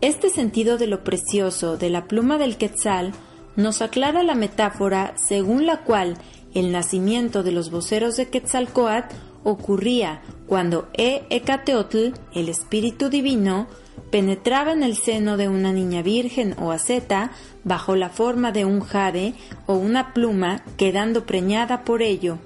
Este 0.03 0.29
sentido 0.29 0.77
de 0.77 0.87
lo 0.87 1.03
precioso 1.03 1.79
de 1.79 1.89
la 1.89 2.05
pluma 2.05 2.37
del 2.37 2.59
quetzal 2.59 3.13
nos 3.57 3.81
aclara 3.81 4.23
la 4.23 4.35
metáfora 4.35 5.15
según 5.17 5.65
la 5.65 5.79
cual 5.79 6.19
el 6.53 6.73
nacimiento 6.73 7.43
de 7.43 7.53
los 7.53 7.71
voceros 7.71 8.17
de 8.17 8.29
Quetzalcoatl 8.29 9.15
ocurría 9.45 10.21
cuando 10.47 10.91
E. 10.93 11.23
Ecateotl, 11.31 12.13
el 12.35 12.51
espíritu 12.51 13.09
divino, 13.09 13.67
penetraba 14.13 14.73
en 14.73 14.83
el 14.83 14.95
seno 14.95 15.39
de 15.39 15.49
una 15.49 15.73
niña 15.73 16.03
virgen 16.03 16.55
o 16.61 16.71
asceta 16.71 17.31
bajo 17.65 17.97
la 17.97 18.11
forma 18.11 18.53
de 18.53 18.67
un 18.67 18.81
jade 18.81 19.33
o 19.67 19.75
una 19.75 20.13
pluma, 20.13 20.63
quedando 20.77 21.25
preñada 21.25 21.83
por 21.83 22.03
ello. 22.03 22.39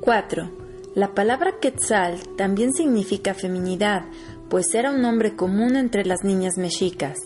¡4! 0.00 0.50
La 0.96 1.14
palabra 1.14 1.60
Quetzal 1.60 2.18
también 2.36 2.72
significa 2.72 3.34
feminidad, 3.34 4.06
pues 4.50 4.74
era 4.74 4.90
un 4.90 5.00
nombre 5.00 5.36
común 5.36 5.76
entre 5.76 6.04
las 6.04 6.24
niñas 6.24 6.56
mexicas, 6.56 7.18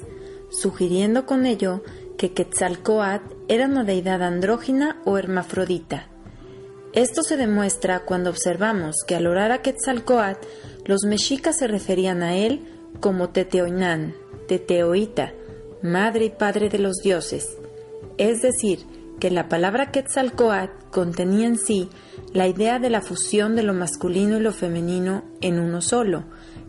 sugiriendo 0.53 1.27
con 1.27 1.47
ello 1.47 1.83
que 2.17 2.33
Quetzalcoatl 2.33 3.35
era 3.49 3.67
una 3.67 3.85
deidad 3.85 4.23
andrógina 4.23 5.01
o 5.05 5.19
hermafrodita. 5.19 6.07
Esto 6.93 7.23
se 7.23 7.37
demuestra 7.37 8.05
cuando 8.05 8.31
observamos 8.31 8.97
que 9.07 9.17
al 9.17 9.27
orar 9.27 9.51
a 9.51 9.63
Quetzalcoatl, 9.63 10.47
los 10.85 11.05
mexicas 11.05 11.59
se 11.59 11.67
referían 11.67 12.23
a 12.23 12.37
él 12.37 12.61
como 13.01 13.31
Teteoinán, 13.31 14.15
Teteoita, 14.47 15.33
madre 15.83 16.27
y 16.27 16.31
padre 16.31 16.69
de 16.69 16.79
los 16.79 16.97
dioses, 17.03 17.57
es 18.19 18.43
decir, 18.43 18.81
que 19.19 19.31
la 19.31 19.49
palabra 19.49 19.91
Quetzalcoatl 19.91 20.91
contenía 20.91 21.47
en 21.47 21.57
sí 21.57 21.89
la 22.33 22.47
idea 22.47 22.79
de 22.79 22.91
la 22.91 23.01
fusión 23.01 23.57
de 23.57 23.63
lo 23.63 23.73
masculino 23.73 24.37
y 24.37 24.41
lo 24.41 24.53
femenino 24.53 25.25
en 25.41 25.59
uno 25.59 25.81
solo, 25.81 26.25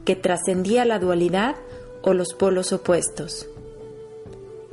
que 0.06 0.16
trascendía 0.16 0.86
la 0.86 1.00
dualidad 1.00 1.56
o 2.02 2.14
los 2.14 2.34
polos 2.34 2.72
opuestos. 2.72 3.48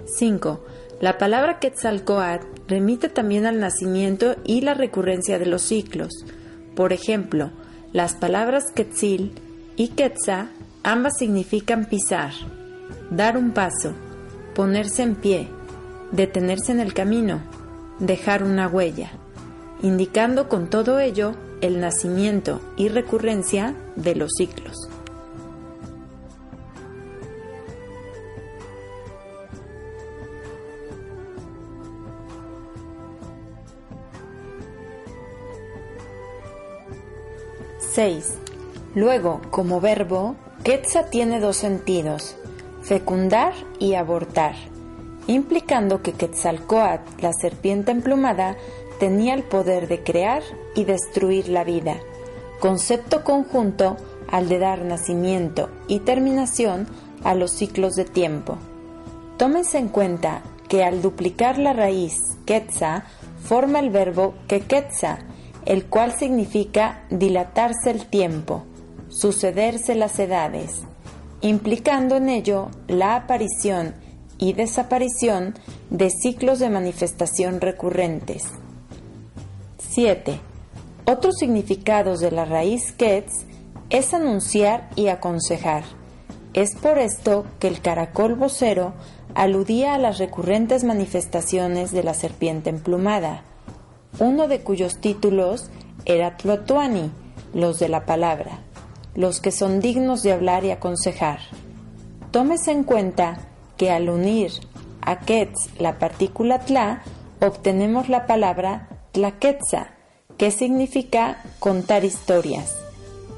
5. 0.04 0.61
La 1.00 1.16
palabra 1.16 1.59
Quetzalcoatl 1.59 2.47
remite 2.69 3.09
también 3.09 3.47
al 3.47 3.59
nacimiento 3.59 4.37
y 4.45 4.61
la 4.61 4.75
recurrencia 4.75 5.38
de 5.38 5.47
los 5.47 5.62
ciclos. 5.62 6.26
Por 6.76 6.92
ejemplo, 6.92 7.50
las 7.92 8.14
palabras 8.14 8.71
Quetzil 8.75 9.33
y 9.76 9.88
Quetza 9.88 10.50
ambas 10.83 11.16
significan 11.19 11.87
pisar, 11.87 12.33
dar 13.11 13.38
un 13.38 13.52
paso, 13.52 13.95
ponerse 14.54 15.02
en 15.02 15.14
pie, 15.14 15.49
detenerse 16.12 16.73
en 16.73 16.80
el 16.80 16.92
camino, 16.92 17.40
dejar 17.99 18.42
una 18.42 18.69
huella, 18.69 19.11
indicando 19.83 20.50
con 20.50 20.69
todo 20.69 21.00
ello 21.00 21.35
el 21.62 21.80
nacimiento 21.80 22.61
y 22.76 22.88
recurrencia 22.88 23.75
de 23.97 24.16
los 24.16 24.33
ciclos. 24.37 24.90
¡6! 38.00 38.25
Luego, 38.95 39.40
como 39.50 39.80
verbo, 39.80 40.37
Quetza 40.64 41.11
tiene 41.11 41.38
dos 41.38 41.57
sentidos, 41.57 42.37
fecundar 42.83 43.52
y 43.78 43.95
abortar 43.95 44.54
implicando 45.26 46.02
que 46.02 46.12
Quetzalcoatl, 46.12 47.23
la 47.23 47.33
serpiente 47.33 47.92
emplumada, 47.92 48.57
tenía 48.99 49.35
el 49.35 49.45
poder 49.45 49.87
de 49.87 50.02
crear 50.02 50.42
y 50.75 50.85
destruir 50.85 51.49
la 51.49 51.62
vida, 51.62 51.97
concepto 52.58 53.23
conjunto 53.23 53.97
al 54.28 54.49
de 54.49 54.58
dar 54.58 54.84
nacimiento 54.84 55.71
y 55.86 56.00
terminación 56.00 56.89
a 57.23 57.34
los 57.34 57.52
ciclos 57.52 57.95
de 57.95 58.04
tiempo. 58.04 58.58
Tómense 59.36 59.78
en 59.78 59.89
cuenta 59.89 60.43
que 60.69 60.82
al 60.82 61.00
duplicar 61.00 61.58
la 61.58 61.73
raíz 61.73 62.36
quetza 62.45 63.04
forma 63.45 63.78
el 63.78 63.91
verbo 63.91 64.34
quequetza, 64.49 65.19
el 65.67 65.87
cual 65.87 66.13
significa 66.19 67.05
dilatarse 67.11 67.91
el 67.91 68.07
tiempo, 68.07 68.65
sucederse 69.09 69.95
las 69.95 70.19
edades, 70.19 70.83
implicando 71.41 72.17
en 72.17 72.29
ello 72.29 72.69
la 72.89 73.17
aparición 73.17 73.95
y 74.39 74.55
desaparición 74.55 75.55
de 75.91 76.11
ciclos 76.11 76.59
de 76.59 76.71
manifestación 76.71 77.61
recurrentes. 77.61 78.45
7. 79.79 80.41
Otros 81.05 81.37
significados 81.39 82.21
de 82.21 82.31
la 82.31 82.45
raíz 82.45 82.93
Ketz 82.93 83.45
es 83.91 84.15
anunciar 84.15 84.89
y 84.97 85.09
aconsejar. 85.09 85.85
Es 86.55 86.75
por 86.77 86.99
esto 86.99 87.45
que 87.59 87.69
el 87.69 87.81
caracol 87.81 88.35
vocero 88.35 88.95
aludía 89.35 89.95
a 89.95 89.99
las 89.99 90.19
recurrentes 90.19 90.85
manifestaciones 90.85 91.93
de 91.93 92.03
la 92.03 92.15
serpiente 92.15 92.71
emplumada, 92.71 93.43
uno 94.19 94.49
de 94.49 94.61
cuyos 94.61 94.99
títulos 94.99 95.71
era 96.05 96.37
Tlotuani, 96.37 97.11
los 97.55 97.79
de 97.79 97.89
la 97.89 98.07
palabra, 98.07 98.61
los 99.15 99.41
que 99.41 99.53
son 99.53 99.81
dignos 99.81 100.23
de 100.23 100.33
hablar 100.33 100.65
y 100.65 100.71
aconsejar. 100.71 101.41
Tómese 102.31 102.71
en 102.71 102.85
cuenta 102.85 103.39
que 103.77 103.91
al 103.91 104.09
unir 104.09 104.53
a 105.03 105.21
Ketz 105.21 105.71
la 105.79 105.99
partícula 105.99 106.61
tla, 106.61 107.03
obtenemos 107.41 108.09
la 108.09 108.27
palabra 108.27 108.89
tlaquetza, 109.13 109.89
que 110.37 110.51
significa 110.51 111.43
contar 111.59 112.05
historias, 112.05 112.77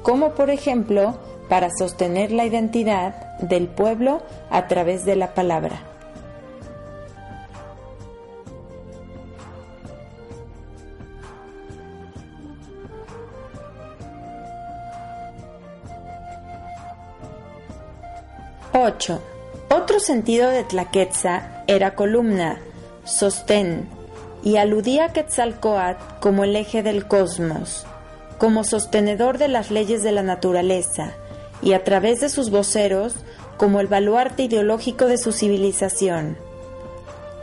como 0.03 0.31
por 0.31 0.49
ejemplo 0.49 1.17
para 1.49 1.69
sostener 1.69 2.31
la 2.31 2.45
identidad 2.45 3.37
del 3.39 3.67
pueblo 3.67 4.21
a 4.49 4.67
través 4.67 5.05
de 5.05 5.15
la 5.15 5.33
palabra. 5.33 5.92
Ocho. 18.75 19.21
Otro 19.69 19.99
sentido 19.99 20.49
de 20.49 20.63
Tlaquetza 20.63 21.63
era 21.67 21.93
columna, 21.93 22.57
sostén, 23.03 23.87
y 24.43 24.57
aludía 24.57 25.05
a 25.05 25.13
Quetzalcoatl 25.13 26.01
como 26.19 26.43
el 26.43 26.55
eje 26.55 26.81
del 26.81 27.07
cosmos, 27.07 27.85
como 28.39 28.63
sostenedor 28.63 29.37
de 29.37 29.47
las 29.47 29.69
leyes 29.69 30.01
de 30.01 30.11
la 30.11 30.23
naturaleza, 30.23 31.11
y 31.61 31.73
a 31.73 31.83
través 31.83 32.19
de 32.19 32.29
sus 32.29 32.49
voceros 32.49 33.13
como 33.57 33.79
el 33.79 33.85
baluarte 33.85 34.41
ideológico 34.41 35.05
de 35.05 35.19
su 35.19 35.33
civilización. 35.33 36.35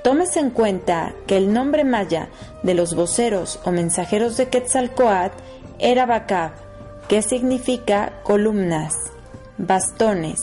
Tómese 0.03 0.41
en 0.41 0.51
cuenta 0.51 1.15
que 1.29 1.37
el 1.37 1.53
nombre 1.53 1.85
maya 1.85 2.29
de 2.65 2.75
los 2.75 2.97
voceros 2.97 3.61
o 3.65 3.71
mensajeros 3.71 4.37
de 4.37 4.49
Quetzalcoatl 4.49 5.37
era 5.79 6.07
Bacab, 6.07 6.51
que 7.07 7.23
significa 7.23 8.15
columnas, 8.25 8.95
bastones, 9.59 10.41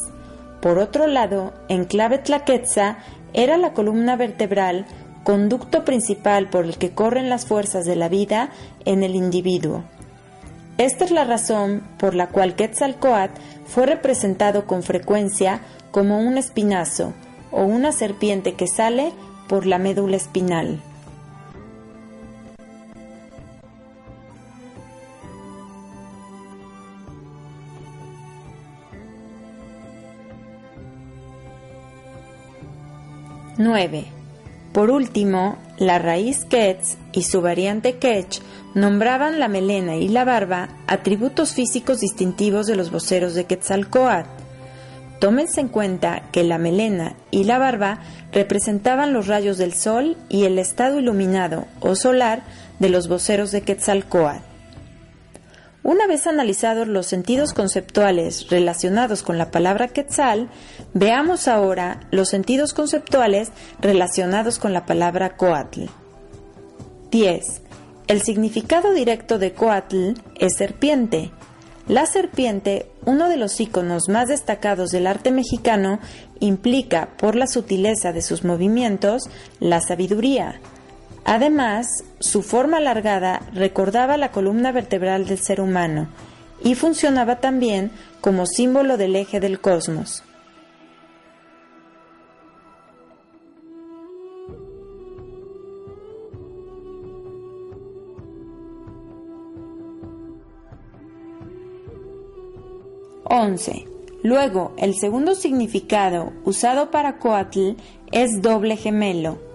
por 0.61 0.79
otro 0.79 1.07
lado, 1.07 1.53
en 1.69 1.85
clave 1.85 2.17
tlaquetza 2.17 2.97
era 3.33 3.57
la 3.57 3.73
columna 3.73 4.15
vertebral, 4.15 4.85
conducto 5.23 5.85
principal 5.85 6.49
por 6.49 6.65
el 6.65 6.77
que 6.77 6.91
corren 6.91 7.29
las 7.29 7.45
fuerzas 7.45 7.85
de 7.85 7.95
la 7.95 8.09
vida 8.09 8.49
en 8.85 9.03
el 9.03 9.15
individuo. 9.15 9.83
Esta 10.77 11.05
es 11.05 11.11
la 11.11 11.23
razón 11.23 11.83
por 11.97 12.15
la 12.15 12.27
cual 12.27 12.55
Quetzalcoatl 12.55 13.33
fue 13.65 13.85
representado 13.85 14.65
con 14.65 14.83
frecuencia 14.83 15.61
como 15.91 16.19
un 16.19 16.37
espinazo 16.37 17.13
o 17.51 17.63
una 17.63 17.91
serpiente 17.91 18.53
que 18.53 18.67
sale 18.67 19.11
por 19.47 19.65
la 19.65 19.79
médula 19.79 20.17
espinal. 20.17 20.79
9. 33.57 34.05
Por 34.71 34.91
último, 34.91 35.57
la 35.77 35.97
raíz 35.99 36.45
Ketz 36.45 36.97
y 37.11 37.23
su 37.23 37.41
variante 37.41 37.97
Ketch 37.97 38.39
nombraban 38.75 39.39
la 39.39 39.47
melena 39.47 39.95
y 39.95 40.07
la 40.07 40.23
barba 40.23 40.69
atributos 40.85 41.53
físicos 41.53 41.99
distintivos 41.99 42.67
de 42.67 42.75
los 42.75 42.91
voceros 42.91 43.33
de 43.33 43.45
Quetzalcoatl. 43.45 44.29
Tómense 45.19 45.61
en 45.61 45.69
cuenta 45.69 46.21
que 46.31 46.43
la 46.43 46.59
melena 46.59 47.15
y 47.31 47.45
la 47.45 47.57
barba 47.57 47.99
representaban 48.31 49.13
los 49.13 49.25
rayos 49.25 49.57
del 49.57 49.73
sol 49.73 50.15
y 50.29 50.43
el 50.43 50.59
estado 50.59 50.99
iluminado 50.99 51.65
o 51.79 51.95
solar 51.95 52.43
de 52.77 52.89
los 52.89 53.07
voceros 53.07 53.51
de 53.51 53.61
Quetzalcoatl. 53.61 54.46
Una 55.87 56.05
vez 56.05 56.27
analizados 56.27 56.89
los 56.89 57.05
sentidos 57.05 57.53
conceptuales 57.53 58.49
relacionados 58.49 59.23
con 59.23 59.37
la 59.37 59.51
palabra 59.51 59.87
quetzal, 59.87 60.49
veamos 60.93 61.47
ahora 61.47 62.01
los 62.11 62.27
sentidos 62.27 62.73
conceptuales 62.73 63.53
relacionados 63.79 64.59
con 64.59 64.73
la 64.73 64.85
palabra 64.85 65.37
coatl. 65.37 65.85
10. 67.09 67.61
El 68.07 68.21
significado 68.21 68.91
directo 68.91 69.39
de 69.39 69.53
coatl 69.53 70.15
es 70.37 70.57
serpiente. 70.57 71.31
La 71.87 72.05
serpiente 72.05 72.91
uno 73.05 73.29
de 73.29 73.37
los 73.37 73.57
íconos 73.61 74.09
más 74.09 74.27
destacados 74.27 74.89
del 74.89 75.07
arte 75.07 75.31
mexicano, 75.31 75.99
implica, 76.41 77.15
por 77.17 77.37
la 77.37 77.47
sutileza 77.47 78.11
de 78.11 78.21
sus 78.21 78.43
movimientos, 78.43 79.23
la 79.61 79.79
sabiduría. 79.79 80.59
Además, 81.29 82.05
su 82.21 82.41
forma 82.41 82.77
alargada 82.77 83.41
recordaba 83.53 84.15
la 84.15 84.31
columna 84.31 84.71
vertebral 84.71 85.25
del 85.27 85.37
ser 85.37 85.59
humano 85.59 86.07
y 86.63 86.75
funcionaba 86.75 87.41
también 87.41 87.91
como 88.21 88.45
símbolo 88.45 88.95
del 88.95 89.13
eje 89.17 89.41
del 89.41 89.59
cosmos. 89.59 90.23
11. 103.25 103.85
Luego, 104.23 104.71
el 104.77 104.95
segundo 104.95 105.35
significado 105.35 106.31
usado 106.45 106.89
para 106.89 107.17
Coatl 107.19 107.71
es 108.13 108.41
doble 108.41 108.77
gemelo. 108.77 109.46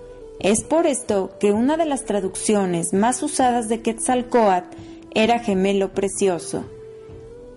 Es 0.43 0.65
por 0.65 0.89
esto 0.89 1.31
que 1.39 1.53
una 1.53 1.77
de 1.77 1.85
las 1.85 2.05
traducciones 2.05 2.93
más 2.93 3.23
usadas 3.23 3.69
de 3.69 3.81
Quetzalcoatl 3.81 4.77
era 5.15 5.39
gemelo 5.39 5.93
precioso. 5.93 6.65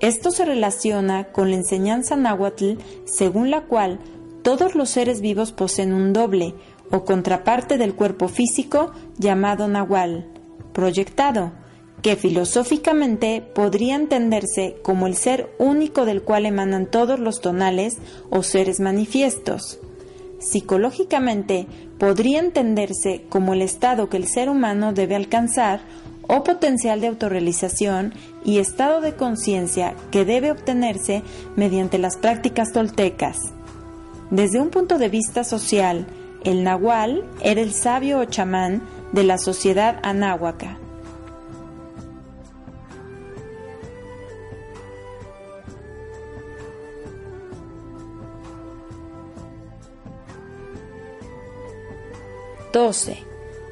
Esto 0.02 0.30
se 0.30 0.46
relaciona 0.46 1.32
con 1.32 1.50
la 1.50 1.56
enseñanza 1.56 2.16
náhuatl 2.16 2.74
según 3.06 3.50
la 3.50 3.62
cual 3.62 4.00
todos 4.44 4.76
los 4.76 4.92
seres 4.92 5.20
vivos 5.20 5.52
poseen 5.52 5.94
un 5.94 6.14
doble 6.14 6.54
o 6.92 7.06
contraparte 7.06 7.80
del 7.80 7.96
cuerpo 7.96 8.28
físico 8.28 8.92
llamado 9.18 9.68
nahual, 9.68 10.28
proyectado, 10.72 11.54
que 12.04 12.16
filosóficamente 12.16 13.42
podría 13.42 13.96
entenderse 13.96 14.78
como 14.84 15.08
el 15.08 15.16
ser 15.16 15.50
único 15.58 16.06
del 16.06 16.22
cual 16.22 16.46
emanan 16.46 16.86
todos 16.86 17.20
los 17.20 17.42
tonales 17.42 17.98
o 18.30 18.44
seres 18.44 18.80
manifiestos. 18.80 19.80
Psicológicamente 20.46 21.66
podría 21.98 22.40
entenderse 22.40 23.26
como 23.30 23.54
el 23.54 23.64
estado 23.64 24.10
que 24.10 24.18
el 24.18 24.28
ser 24.28 24.48
humano 24.48 24.94
debe 24.94 25.16
alcanzar 25.16 25.82
o 26.28 26.44
potencial 26.44 27.02
de 27.02 27.08
autorrealización 27.08 28.14
y 28.44 28.60
estado 28.60 29.02
de 29.02 29.16
conciencia 29.16 29.96
que 30.12 30.24
debe 30.24 30.52
obtenerse 30.52 31.24
mediante 31.56 31.98
las 31.98 32.18
prácticas 32.18 32.72
toltecas. 32.72 33.38
Desde 34.30 34.62
un 34.62 34.70
punto 34.70 35.00
de 35.00 35.10
vista 35.10 35.44
social, 35.44 36.06
el 36.44 36.64
nahual 36.64 37.26
era 37.42 37.62
el 37.62 37.74
sabio 37.74 38.20
o 38.20 38.26
chamán 38.26 38.84
de 39.14 39.24
la 39.24 39.40
sociedad 39.40 40.00
anáhuaca 40.04 40.78
12. 52.76 53.18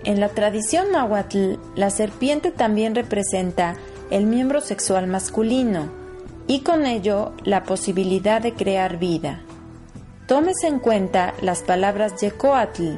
En 0.06 0.22
la 0.22 0.30
tradición 0.30 0.94
náhuatl, 0.94 1.56
la 1.76 1.90
serpiente 1.90 2.52
también 2.52 2.96
representa 2.96 3.76
el 4.12 4.26
miembro 4.26 4.62
sexual 4.62 5.08
masculino 5.08 5.92
y 6.48 6.62
con 6.62 6.86
ello 6.86 7.34
la 7.44 7.64
posibilidad 7.64 8.42
de 8.42 8.54
crear 8.54 9.00
vida. 9.00 9.42
Tómese 10.26 10.68
en 10.68 10.80
cuenta 10.80 11.34
las 11.42 11.64
palabras 11.64 12.14
yecoatl, 12.22 12.92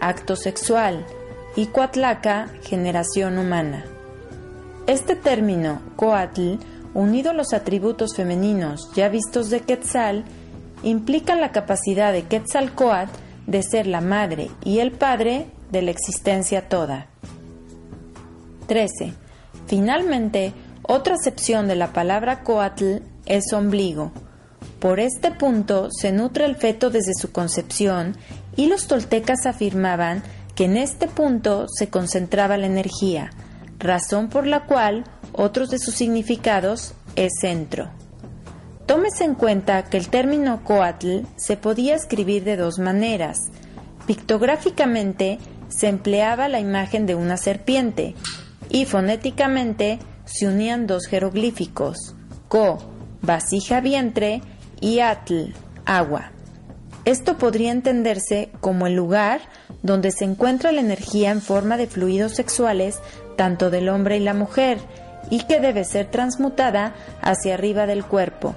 acto 0.00 0.34
sexual, 0.34 1.06
y 1.54 1.66
cuatlaca, 1.66 2.48
generación 2.64 3.38
humana. 3.38 3.84
Este 4.88 5.14
término, 5.14 5.82
coatl, 5.94 6.54
unido 6.94 7.30
a 7.30 7.34
los 7.34 7.52
atributos 7.52 8.16
femeninos 8.16 8.90
ya 8.96 9.08
vistos 9.08 9.50
de 9.50 9.60
Quetzal, 9.60 10.24
implican 10.82 11.40
la 11.40 11.52
capacidad 11.52 12.12
de 12.12 12.24
Quetzalcoatl 12.24 13.23
de 13.46 13.62
ser 13.62 13.86
la 13.86 14.00
madre 14.00 14.50
y 14.64 14.78
el 14.78 14.92
padre 14.92 15.46
de 15.70 15.82
la 15.82 15.90
existencia 15.90 16.68
toda. 16.68 17.08
13. 18.66 19.12
Finalmente, 19.66 20.52
otra 20.82 21.14
acepción 21.14 21.68
de 21.68 21.76
la 21.76 21.92
palabra 21.92 22.42
coatl 22.42 22.98
es 23.26 23.52
ombligo. 23.52 24.12
Por 24.78 25.00
este 25.00 25.30
punto 25.30 25.88
se 25.90 26.12
nutre 26.12 26.44
el 26.44 26.56
feto 26.56 26.90
desde 26.90 27.14
su 27.14 27.32
concepción 27.32 28.16
y 28.56 28.66
los 28.66 28.86
toltecas 28.86 29.46
afirmaban 29.46 30.22
que 30.54 30.64
en 30.66 30.76
este 30.76 31.08
punto 31.08 31.66
se 31.68 31.88
concentraba 31.88 32.56
la 32.56 32.66
energía, 32.66 33.30
razón 33.78 34.28
por 34.28 34.46
la 34.46 34.66
cual 34.66 35.04
otros 35.32 35.70
de 35.70 35.78
sus 35.78 35.94
significados 35.94 36.94
es 37.16 37.32
centro. 37.40 37.90
Tómese 38.86 39.24
en 39.24 39.34
cuenta 39.34 39.84
que 39.84 39.96
el 39.96 40.08
término 40.08 40.62
coatl 40.62 41.20
se 41.36 41.56
podía 41.56 41.94
escribir 41.94 42.44
de 42.44 42.56
dos 42.56 42.78
maneras. 42.78 43.50
Pictográficamente 44.06 45.38
se 45.68 45.88
empleaba 45.88 46.48
la 46.48 46.60
imagen 46.60 47.06
de 47.06 47.14
una 47.14 47.38
serpiente 47.38 48.14
y 48.68 48.84
fonéticamente 48.84 50.00
se 50.26 50.46
unían 50.46 50.86
dos 50.86 51.06
jeroglíficos, 51.06 52.14
co, 52.48 52.78
vasija 53.22 53.80
vientre 53.80 54.42
y 54.82 55.00
atl, 55.00 55.54
agua. 55.86 56.32
Esto 57.06 57.38
podría 57.38 57.72
entenderse 57.72 58.50
como 58.60 58.86
el 58.86 58.94
lugar 58.94 59.40
donde 59.82 60.10
se 60.10 60.26
encuentra 60.26 60.72
la 60.72 60.80
energía 60.80 61.30
en 61.30 61.40
forma 61.40 61.78
de 61.78 61.86
fluidos 61.86 62.32
sexuales 62.32 62.98
tanto 63.36 63.70
del 63.70 63.88
hombre 63.88 64.18
y 64.18 64.20
la 64.20 64.34
mujer 64.34 64.78
y 65.30 65.44
que 65.44 65.58
debe 65.58 65.84
ser 65.84 66.10
transmutada 66.10 66.94
hacia 67.22 67.54
arriba 67.54 67.86
del 67.86 68.04
cuerpo 68.04 68.54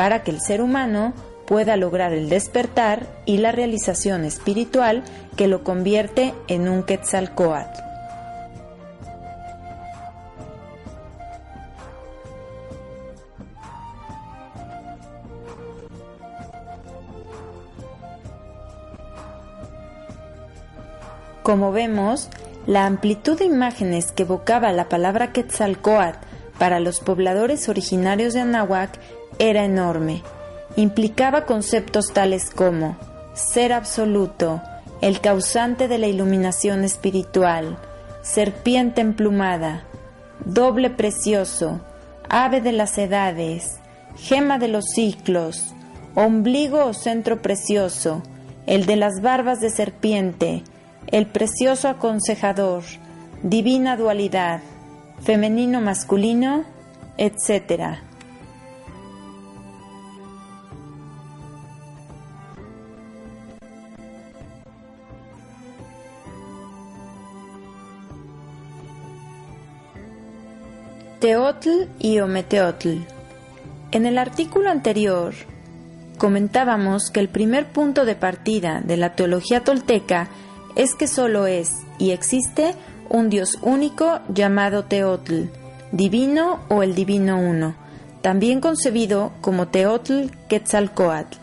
para 0.00 0.22
que 0.22 0.30
el 0.30 0.40
ser 0.40 0.62
humano 0.62 1.12
pueda 1.46 1.76
lograr 1.76 2.14
el 2.14 2.30
despertar 2.30 3.06
y 3.26 3.36
la 3.36 3.52
realización 3.52 4.24
espiritual 4.24 5.04
que 5.36 5.46
lo 5.46 5.62
convierte 5.62 6.32
en 6.48 6.70
un 6.70 6.84
Quetzalcoatl. 6.84 7.82
Como 21.42 21.72
vemos, 21.72 22.30
la 22.66 22.86
amplitud 22.86 23.38
de 23.38 23.44
imágenes 23.44 24.12
que 24.12 24.22
evocaba 24.22 24.72
la 24.72 24.88
palabra 24.88 25.32
Quetzalcoatl 25.32 26.26
para 26.58 26.80
los 26.80 27.00
pobladores 27.00 27.68
originarios 27.68 28.32
de 28.32 28.40
Anáhuac 28.40 28.98
era 29.38 29.64
enorme. 29.64 30.22
Implicaba 30.76 31.46
conceptos 31.46 32.12
tales 32.12 32.50
como 32.50 32.96
ser 33.34 33.72
absoluto, 33.72 34.60
el 35.00 35.20
causante 35.20 35.88
de 35.88 35.98
la 35.98 36.08
iluminación 36.08 36.84
espiritual, 36.84 37.78
serpiente 38.22 39.00
emplumada, 39.00 39.84
doble 40.44 40.90
precioso, 40.90 41.80
ave 42.28 42.60
de 42.60 42.72
las 42.72 42.98
edades, 42.98 43.80
gema 44.16 44.58
de 44.58 44.68
los 44.68 44.84
ciclos, 44.94 45.74
ombligo 46.14 46.84
o 46.84 46.92
centro 46.92 47.40
precioso, 47.40 48.22
el 48.66 48.86
de 48.86 48.96
las 48.96 49.22
barbas 49.22 49.60
de 49.60 49.70
serpiente, 49.70 50.62
el 51.06 51.26
precioso 51.26 51.88
aconsejador, 51.88 52.82
divina 53.42 53.96
dualidad, 53.96 54.60
femenino 55.22 55.80
masculino, 55.80 56.64
etc. 57.16 58.00
Teotl 71.20 71.86
y 71.98 72.18
Ometeotl. 72.20 72.96
En 73.92 74.06
el 74.06 74.16
artículo 74.16 74.70
anterior 74.70 75.34
comentábamos 76.16 77.10
que 77.10 77.20
el 77.20 77.28
primer 77.28 77.66
punto 77.66 78.06
de 78.06 78.14
partida 78.14 78.80
de 78.82 78.96
la 78.96 79.14
teología 79.14 79.62
tolteca 79.62 80.28
es 80.76 80.94
que 80.94 81.06
solo 81.06 81.46
es 81.46 81.82
y 81.98 82.12
existe 82.12 82.74
un 83.10 83.28
Dios 83.28 83.58
único 83.60 84.20
llamado 84.32 84.84
Teotl, 84.84 85.50
divino 85.92 86.60
o 86.70 86.82
el 86.82 86.94
divino 86.94 87.38
uno, 87.38 87.74
también 88.22 88.62
concebido 88.62 89.32
como 89.42 89.68
Teotl 89.68 90.30
Quetzalcoatl. 90.48 91.36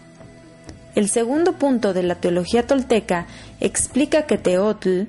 El 0.96 1.08
segundo 1.08 1.54
punto 1.54 1.94
de 1.94 2.02
la 2.02 2.16
teología 2.16 2.66
tolteca 2.66 3.28
explica 3.60 4.24
que 4.24 4.40
Teotl, 4.40 5.04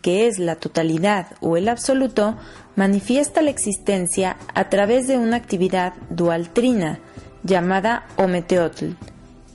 que 0.00 0.26
es 0.26 0.38
la 0.38 0.56
totalidad 0.56 1.26
o 1.42 1.58
el 1.58 1.68
absoluto, 1.68 2.38
manifiesta 2.76 3.42
la 3.42 3.50
existencia 3.50 4.36
a 4.54 4.68
través 4.68 5.06
de 5.06 5.18
una 5.18 5.36
actividad 5.36 5.94
dualtrina 6.10 6.98
llamada 7.42 8.06
Ometeotl. 8.16 8.92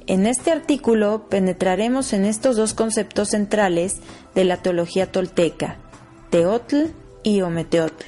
En 0.08 0.26
este 0.26 0.52
artículo 0.52 1.28
penetraremos 1.30 2.14
en 2.14 2.26
estos 2.26 2.56
dos 2.56 2.74
conceptos 2.74 3.30
centrales 3.30 3.98
de 4.34 4.44
la 4.44 4.58
teología 4.58 5.12
tolteca, 5.12 5.78
Teotl 6.32 6.86
y 7.24 7.42
Ometeotl. 7.42 8.06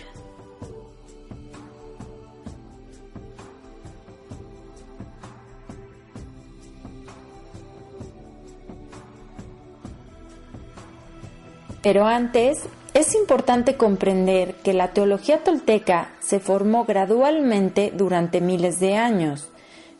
Pero 11.84 12.06
antes 12.06 12.68
es 12.94 13.16
importante 13.16 13.78
comprender 13.78 14.56
que 14.56 14.74
la 14.74 14.92
teología 14.94 15.44
tolteca 15.44 16.12
se 16.20 16.40
formó 16.40 16.84
gradualmente 16.86 17.94
durante 17.96 18.42
miles 18.42 18.80
de 18.80 18.98
años, 18.98 19.50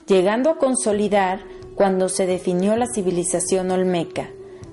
llegando 0.08 0.50
a 0.50 0.58
consolidar 0.58 1.40
cuando 1.76 2.10
se 2.10 2.26
definió 2.26 2.76
la 2.76 2.88
civilización 2.88 3.72
olmeca, 3.72 4.30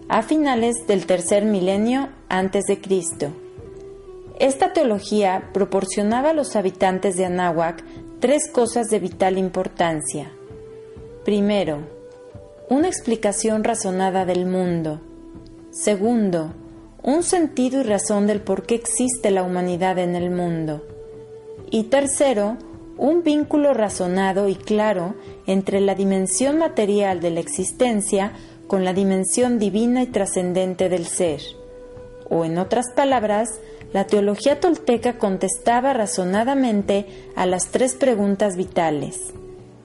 a 0.08 0.22
finales 0.22 0.86
del 0.88 1.06
tercer 1.06 1.44
milenio 1.44 2.08
antes 2.28 2.64
de 2.64 2.80
Cristo. 2.80 3.30
Esta 4.40 4.72
teología 4.72 5.50
proporcionaba 5.52 6.30
a 6.30 6.34
los 6.34 6.56
habitantes 6.56 7.16
de 7.16 7.24
Anáhuac 7.24 7.84
tres 8.18 8.50
cosas 8.50 8.88
de 8.88 8.98
vital 8.98 9.38
importancia. 9.38 10.30
Primero, 11.24 11.78
una 12.68 12.88
explicación 12.88 13.62
razonada 13.62 14.24
del 14.24 14.46
mundo. 14.46 15.00
Segundo, 15.70 16.52
un 17.02 17.22
sentido 17.22 17.80
y 17.80 17.84
razón 17.84 18.26
del 18.26 18.40
por 18.40 18.64
qué 18.64 18.74
existe 18.74 19.30
la 19.30 19.42
humanidad 19.42 19.98
en 19.98 20.16
el 20.16 20.30
mundo. 20.30 20.84
Y 21.70 21.84
tercero, 21.84 22.56
un 22.96 23.22
vínculo 23.22 23.74
razonado 23.74 24.48
y 24.48 24.56
claro 24.56 25.14
entre 25.46 25.80
la 25.80 25.94
dimensión 25.94 26.58
material 26.58 27.20
de 27.20 27.30
la 27.30 27.40
existencia 27.40 28.32
con 28.66 28.84
la 28.84 28.92
dimensión 28.92 29.58
divina 29.58 30.02
y 30.02 30.06
trascendente 30.06 30.88
del 30.88 31.06
ser. 31.06 31.40
O 32.28 32.44
en 32.44 32.58
otras 32.58 32.86
palabras, 32.94 33.48
la 33.92 34.06
teología 34.06 34.60
tolteca 34.60 35.18
contestaba 35.18 35.94
razonadamente 35.94 37.06
a 37.36 37.46
las 37.46 37.68
tres 37.68 37.94
preguntas 37.94 38.56
vitales. 38.56 39.32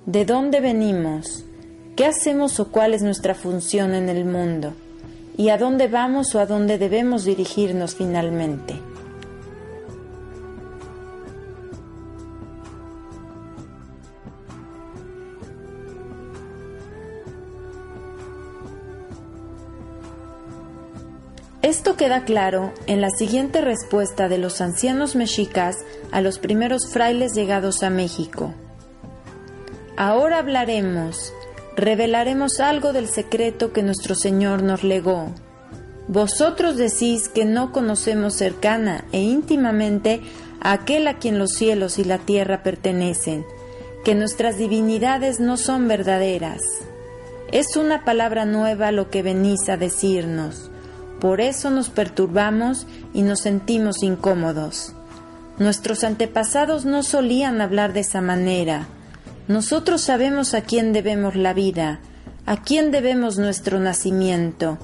¿De 0.06 0.26
dónde 0.26 0.60
venimos? 0.60 1.46
¿Qué 1.96 2.06
hacemos 2.06 2.60
o 2.60 2.70
cuál 2.72 2.94
es 2.94 3.04
nuestra 3.04 3.36
función 3.36 3.94
en 3.94 4.10
el 4.10 4.26
mundo? 4.26 4.74
¿Y 5.36 5.50
a 5.50 5.58
dónde 5.58 5.88
vamos 5.88 6.36
o 6.36 6.40
a 6.40 6.46
dónde 6.46 6.78
debemos 6.78 7.26
dirigirnos 7.26 7.96
finalmente? 7.96 8.80
Esto 21.64 21.96
queda 21.96 22.26
claro 22.26 22.74
en 22.88 23.02
la 23.02 23.10
siguiente 23.10 23.62
respuesta 23.62 24.28
de 24.28 24.38
los 24.38 24.62
ancianos 24.62 25.16
mexicas 25.16 25.78
a 26.12 26.22
los 26.22 26.38
primeros 26.38 26.92
frailes 26.92 27.34
llegados 27.34 27.84
a 27.84 27.90
México. 27.90 28.54
Ahora 29.96 30.40
hablaremos, 30.40 31.34
revelaremos 31.76 32.60
algo 32.60 32.94
del 32.94 33.08
secreto 33.08 33.74
que 33.74 33.84
nuestro 33.84 34.16
Señor 34.16 34.64
nos 34.64 34.84
legó. 34.84 35.30
Vosotros 36.08 36.78
decís 36.78 37.30
que 37.30 37.46
no 37.46 37.72
conocemos 37.72 38.34
cercana 38.36 39.06
e 39.12 39.22
íntimamente 39.22 40.22
a 40.60 40.74
aquel 40.74 41.08
a 41.08 41.18
quien 41.18 41.40
los 41.40 41.52
cielos 41.52 42.00
y 42.00 42.04
la 42.04 42.18
tierra 42.18 42.64
pertenecen, 42.64 43.46
que 44.04 44.16
nuestras 44.16 44.58
divinidades 44.58 45.40
no 45.40 45.58
son 45.58 45.88
verdaderas. 45.88 46.62
Es 47.52 47.76
una 47.78 48.04
palabra 48.04 48.46
nueva 48.46 48.92
lo 48.92 49.10
que 49.10 49.22
venís 49.24 49.70
a 49.70 49.78
decirnos 49.78 50.72
por 51.24 51.40
eso 51.40 51.70
nos 51.70 51.90
perturbamos 51.90 52.86
y 53.14 53.22
nos 53.22 53.40
sentimos 53.40 54.04
incómodos. 54.04 54.92
Nuestros 55.58 56.04
antepasados 56.04 56.84
no 56.84 57.02
solían 57.02 57.62
hablar 57.62 57.94
de 57.94 58.02
esa 58.02 58.20
manera. 58.20 58.90
Nosotros 59.48 60.02
sabemos 60.02 60.54
a 60.54 60.62
quién 60.62 60.94
debemos 60.94 61.36
la 61.36 61.54
vida, 61.54 62.00
a 62.46 62.62
quién 62.62 62.92
debemos 62.92 63.38
nuestro 63.38 63.78
nacimiento, 63.78 64.78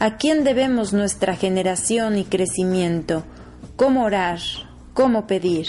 a 0.00 0.16
quién 0.16 0.42
debemos 0.42 0.92
nuestra 0.92 1.36
generación 1.36 2.18
y 2.18 2.24
crecimiento, 2.24 3.22
cómo 3.76 4.04
orar, 4.04 4.40
cómo 4.94 5.28
pedir. 5.28 5.66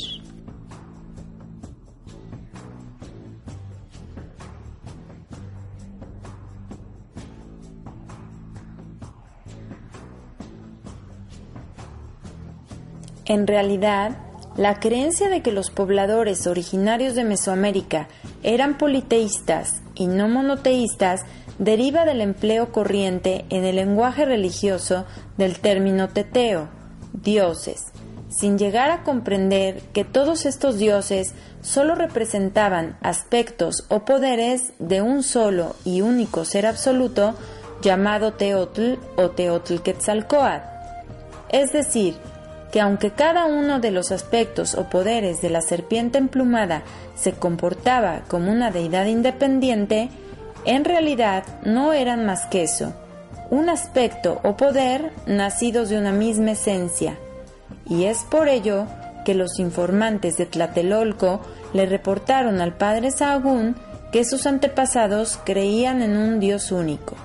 En 13.26 13.46
realidad, 13.46 14.18
la 14.58 14.80
creencia 14.80 15.30
de 15.30 15.42
que 15.42 15.52
los 15.52 15.72
pobladores 15.72 16.46
originarios 16.46 17.16
de 17.16 17.24
Mesoamérica 17.24 18.08
eran 18.44 18.78
politeístas 18.78 19.82
y 19.96 20.08
no 20.08 20.28
monoteístas 20.28 21.22
deriva 21.58 22.06
del 22.06 22.22
empleo 22.22 22.72
corriente 22.72 23.46
en 23.50 23.64
el 23.64 23.78
lenguaje 23.78 24.26
religioso 24.26 25.06
del 25.38 25.60
término 25.60 26.10
teteo, 26.10 26.70
dioses, 27.14 27.92
sin 28.30 28.58
llegar 28.58 28.92
a 28.92 29.04
comprender 29.04 29.82
que 29.94 30.04
todos 30.04 30.46
estos 30.46 30.78
dioses 30.78 31.34
solo 31.62 31.96
representaban 31.96 32.98
aspectos 33.02 33.86
o 33.90 34.06
poderes 34.06 34.74
de 34.80 35.02
un 35.02 35.24
solo 35.24 35.76
y 35.86 36.02
único 36.02 36.46
ser 36.46 36.66
absoluto 36.66 37.36
llamado 37.82 38.34
Teotl 38.34 38.96
o 39.16 39.30
Teotl 39.30 39.78
Quetzalcoatl, 39.80 40.66
es 41.50 41.72
decir, 41.74 42.16
que 42.72 42.80
aunque 42.80 43.12
cada 43.12 43.46
uno 43.46 43.80
de 43.80 43.92
los 43.92 44.12
aspectos 44.12 44.76
o 44.76 44.90
poderes 44.90 45.42
de 45.42 45.50
la 45.50 45.62
serpiente 45.62 46.18
emplumada 46.18 46.84
se 47.16 47.34
comportaba 47.34 48.22
como 48.28 48.52
una 48.52 48.72
deidad 48.72 49.06
independiente, 49.06 50.10
en 50.66 50.86
realidad 50.86 51.44
no 51.64 51.94
eran 51.94 52.26
más 52.26 52.46
que 52.46 52.64
eso, 52.64 52.94
un 53.50 53.70
aspecto 53.70 54.40
o 54.44 54.56
poder 54.56 55.12
nacidos 55.26 55.90
de 55.90 55.98
una 55.98 56.12
misma 56.12 56.52
esencia, 56.52 57.18
y 57.86 58.06
es 58.06 58.24
por 58.24 58.48
ello 58.48 58.86
que 59.26 59.36
los 59.36 59.60
informantes 59.60 60.38
de 60.38 60.46
Tlatelolco 60.46 61.42
le 61.74 61.86
reportaron 61.86 62.62
al 62.62 62.74
padre 62.74 63.12
Sahagún 63.12 63.76
que 64.12 64.26
sus 64.26 64.46
antepasados 64.46 65.40
creían 65.44 66.02
en 66.02 66.18
un 66.18 66.40
Dios 66.40 66.72
único. 66.72 67.16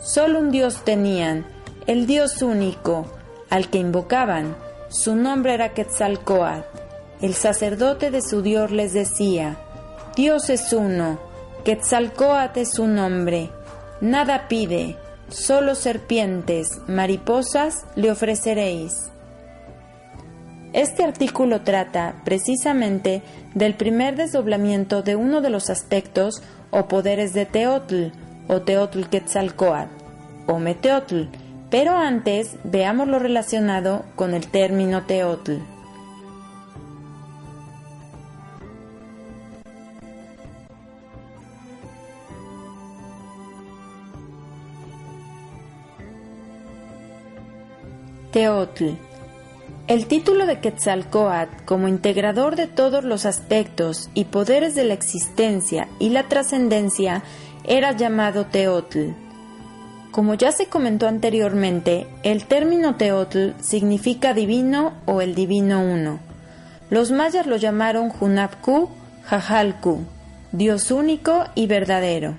Solo 0.00 0.38
un 0.38 0.50
Dios 0.50 0.84
tenían, 0.84 1.46
el 1.86 2.06
Dios 2.06 2.42
único, 2.42 3.06
al 3.54 3.70
que 3.70 3.78
invocaban. 3.78 4.56
Su 4.88 5.14
nombre 5.14 5.54
era 5.54 5.74
Quetzalcoatl. 5.74 6.66
El 7.20 7.34
sacerdote 7.34 8.10
de 8.10 8.20
su 8.20 8.42
Dios 8.42 8.72
les 8.72 8.92
decía, 8.92 9.56
Dios 10.16 10.50
es 10.50 10.72
uno, 10.72 11.20
Quetzalcoatl 11.64 12.58
es 12.58 12.72
su 12.72 12.88
nombre, 12.88 13.50
nada 14.00 14.48
pide, 14.48 14.96
solo 15.28 15.76
serpientes, 15.76 16.80
mariposas 16.88 17.86
le 17.94 18.10
ofreceréis. 18.10 19.12
Este 20.72 21.04
artículo 21.04 21.60
trata 21.60 22.22
precisamente 22.24 23.22
del 23.54 23.74
primer 23.74 24.16
desdoblamiento 24.16 25.02
de 25.02 25.14
uno 25.14 25.40
de 25.40 25.50
los 25.50 25.70
aspectos 25.70 26.42
o 26.72 26.88
poderes 26.88 27.32
de 27.32 27.46
Teotl 27.46 28.06
o 28.48 28.62
Teotl 28.62 29.04
Quetzalcoatl 29.04 29.94
o 30.48 30.58
Meteotl, 30.58 31.28
pero 31.74 31.96
antes 31.96 32.54
veamos 32.62 33.08
lo 33.08 33.18
relacionado 33.18 34.04
con 34.14 34.32
el 34.32 34.46
término 34.46 35.06
teotl. 35.06 35.54
Teotl. 48.30 48.90
El 49.88 50.06
título 50.06 50.46
de 50.46 50.60
Quetzalcoatl 50.60 51.64
como 51.64 51.88
integrador 51.88 52.54
de 52.54 52.68
todos 52.68 53.02
los 53.02 53.26
aspectos 53.26 54.10
y 54.14 54.26
poderes 54.26 54.76
de 54.76 54.84
la 54.84 54.94
existencia 54.94 55.88
y 55.98 56.10
la 56.10 56.28
trascendencia 56.28 57.24
era 57.64 57.90
llamado 57.90 58.46
Teotl. 58.46 59.23
Como 60.14 60.34
ya 60.34 60.52
se 60.52 60.66
comentó 60.66 61.08
anteriormente, 61.08 62.06
el 62.22 62.44
término 62.44 62.94
Teotl 62.94 63.50
significa 63.60 64.32
divino 64.32 64.92
o 65.06 65.20
el 65.20 65.34
divino 65.34 65.80
uno. 65.80 66.20
Los 66.88 67.10
mayas 67.10 67.48
lo 67.48 67.56
llamaron 67.56 68.12
Hunapku, 68.20 68.90
Jajalku, 69.24 70.04
Dios 70.52 70.92
único 70.92 71.46
y 71.56 71.66
verdadero. 71.66 72.38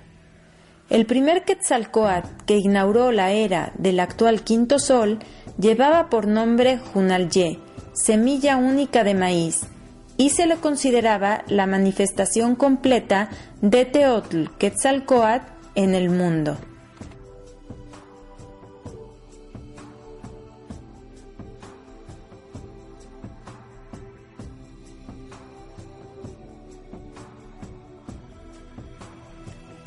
El 0.89 1.05
primer 1.05 1.43
Quetzalcoatl 1.43 2.45
que 2.45 2.55
inauguró 2.55 3.11
la 3.11 3.33
era 3.33 3.73
del 3.77 3.99
actual 3.99 4.43
quinto 4.43 4.79
sol 4.79 5.19
llevaba 5.59 6.09
por 6.09 6.27
nombre 6.27 6.77
Junalye, 6.77 7.59
semilla 7.91 8.55
única 8.55 9.03
de 9.03 9.15
maíz, 9.15 9.63
y 10.15 10.29
se 10.29 10.47
le 10.47 10.55
consideraba 10.55 11.43
la 11.49 11.67
manifestación 11.67 12.55
completa 12.55 13.27
de 13.61 13.83
Teotl 13.83 14.45
Quetzalcoatl 14.57 15.51
en 15.75 15.93
el 15.93 16.09
mundo. 16.09 16.55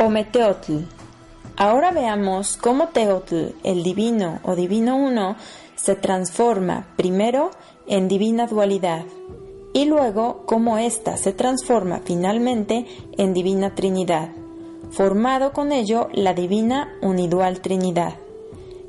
Ometeotl. 0.01 0.85
Ahora 1.57 1.91
veamos 1.91 2.57
cómo 2.57 2.87
Teotl, 2.91 3.49
el 3.65 3.83
divino 3.83 4.39
o 4.45 4.55
divino 4.55 4.97
uno, 4.97 5.35
se 5.75 5.97
transforma 5.97 6.87
primero 6.97 7.51
en 7.89 8.07
divina 8.07 8.47
dualidad 8.47 9.05
y 9.73 9.87
luego 9.87 10.45
cómo 10.47 10.79
ésta 10.79 11.17
se 11.17 11.33
transforma 11.33 12.01
finalmente 12.05 12.87
en 13.17 13.35
divina 13.35 13.75
trinidad, 13.75 14.29
formado 14.93 15.53
con 15.53 15.73
ello 15.73 16.09
la 16.13 16.33
divina 16.33 16.97
unidual 17.03 17.61
trinidad 17.61 18.15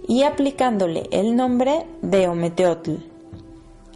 y 0.07 0.21
aplicándole 0.21 1.07
el 1.11 1.35
nombre 1.35 1.87
de 2.03 2.27
Ometeotl. 2.27 2.97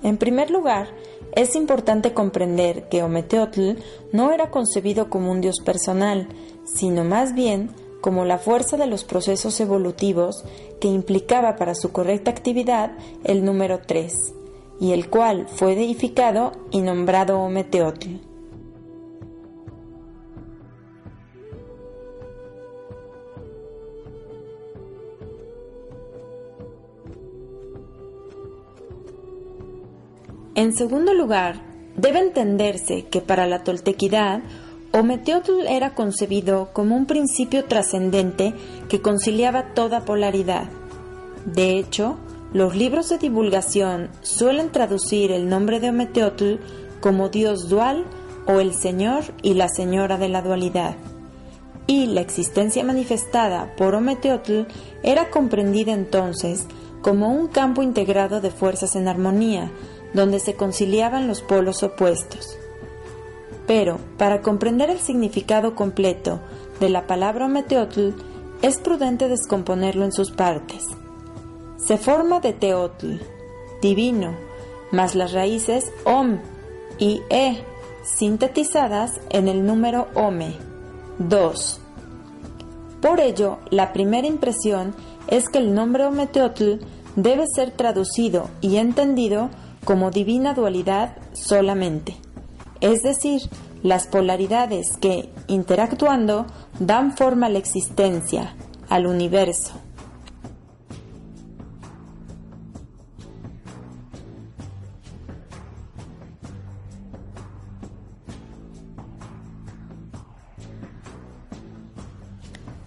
En 0.02 0.18
primer 0.18 0.50
lugar, 0.50 0.88
es 1.36 1.56
importante 1.56 2.14
comprender 2.14 2.90
que 2.90 3.02
Ometeotl 3.02 3.74
no 4.12 4.32
era 4.32 4.52
concebido 4.52 5.10
como 5.10 5.32
un 5.32 5.42
dios 5.42 5.58
personal, 5.64 6.28
sino 6.66 7.04
más 7.04 7.34
bien 7.34 7.70
como 8.02 8.26
la 8.26 8.38
fuerza 8.38 8.76
de 8.76 8.88
los 8.88 9.06
procesos 9.06 9.60
evolutivos 9.62 10.44
que 10.82 10.90
implicaba 10.90 11.56
para 11.56 11.74
su 11.74 11.92
correcta 11.92 12.32
actividad 12.32 12.92
el 13.24 13.46
número 13.46 13.80
3, 13.86 14.34
y 14.80 14.92
el 14.92 15.10
cual 15.10 15.48
fue 15.48 15.76
deificado 15.76 16.52
y 16.72 16.82
nombrado 16.82 17.40
Ometeotl. 17.40 18.10
En 30.56 30.72
segundo 30.74 31.14
lugar, 31.14 31.64
debe 31.98 32.20
entenderse 32.20 33.06
que 33.06 33.22
para 33.22 33.48
la 33.48 33.64
toltequidad, 33.64 34.44
Ometeotl 34.96 35.66
era 35.68 35.96
concebido 35.96 36.70
como 36.72 36.96
un 36.96 37.08
principio 37.08 37.66
trascendente 37.66 38.54
que 38.90 39.02
conciliaba 39.02 39.74
toda 39.74 40.06
polaridad. 40.06 40.70
De 41.48 41.80
hecho, 41.80 42.20
los 42.54 42.76
libros 42.76 43.10
de 43.10 43.18
divulgación 43.18 44.12
suelen 44.22 44.72
traducir 44.72 45.32
el 45.32 45.50
nombre 45.50 45.80
de 45.80 45.90
Ometeotl 45.90 46.58
como 47.02 47.30
Dios 47.30 47.70
dual 47.70 48.06
o 48.46 48.60
el 48.60 48.76
Señor 48.76 49.24
y 49.42 49.56
la 49.56 49.68
Señora 49.68 50.20
de 50.20 50.30
la 50.30 50.44
dualidad. 50.44 50.96
Y 51.88 52.06
la 52.06 52.22
existencia 52.22 52.84
manifestada 52.84 53.74
por 53.76 53.96
Ometeotl 53.96 54.68
era 55.02 55.32
comprendida 55.32 55.92
entonces 55.94 56.68
como 57.02 57.34
un 57.34 57.48
campo 57.48 57.82
integrado 57.82 58.42
de 58.42 58.52
fuerzas 58.52 58.96
en 58.96 59.08
armonía, 59.08 59.72
donde 60.14 60.40
se 60.40 60.54
conciliaban 60.54 61.28
los 61.28 61.42
polos 61.42 61.82
opuestos. 61.82 62.60
Pero, 63.68 63.98
para 64.18 64.42
comprender 64.42 64.90
el 64.90 65.00
significado 65.00 65.76
completo 65.76 66.40
de 66.80 66.90
la 66.90 67.08
palabra 67.08 67.48
Meteotl, 67.48 68.10
es 68.62 68.78
prudente 68.78 69.28
descomponerlo 69.28 70.06
en 70.06 70.12
sus 70.12 70.32
partes. 70.32 70.84
Se 71.78 71.98
forma 71.98 72.40
de 72.40 72.54
Teotl, 72.54 73.18
divino, 73.82 74.36
más 74.92 75.16
las 75.16 75.34
raíces 75.34 75.92
Om 76.06 76.40
y 76.98 77.22
E, 77.30 77.64
sintetizadas 78.04 79.20
en 79.30 79.48
el 79.48 79.66
número 79.66 80.08
Ome, 80.16 80.56
2. 81.20 81.82
Por 83.02 83.20
ello, 83.20 83.58
la 83.70 83.92
primera 83.92 84.28
impresión 84.28 84.96
es 85.28 85.50
que 85.50 85.58
el 85.58 85.74
nombre 85.74 86.06
Ometeotl 86.06 86.76
debe 87.18 87.46
ser 87.54 87.72
traducido 87.72 88.50
y 88.62 88.78
entendido 88.78 89.50
como 89.84 90.10
divina 90.10 90.54
dualidad 90.54 91.18
solamente, 91.34 92.16
es 92.84 93.02
decir, 93.02 93.42
las 93.82 94.08
polaridades 94.08 94.98
que, 94.98 95.30
interactuando, 95.48 96.46
dan 96.80 97.16
forma 97.16 97.46
a 97.46 97.50
la 97.50 97.58
existencia, 97.58 98.56
al 98.90 99.08
universo. 99.08 99.72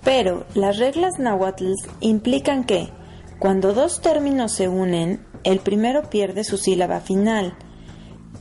Pero 0.05 0.45
las 0.55 0.77
reglas 0.77 1.15
náhuatl 1.19 1.73
implican 2.01 2.65
que, 2.65 2.91
cuando 3.39 3.73
dos 3.73 4.03
términos 4.03 4.53
se 4.53 4.69
unen, 4.69 5.25
el 5.43 5.61
primero 5.61 6.11
pierde 6.11 6.45
su 6.45 6.59
sílaba 6.59 7.01
final. 7.01 7.57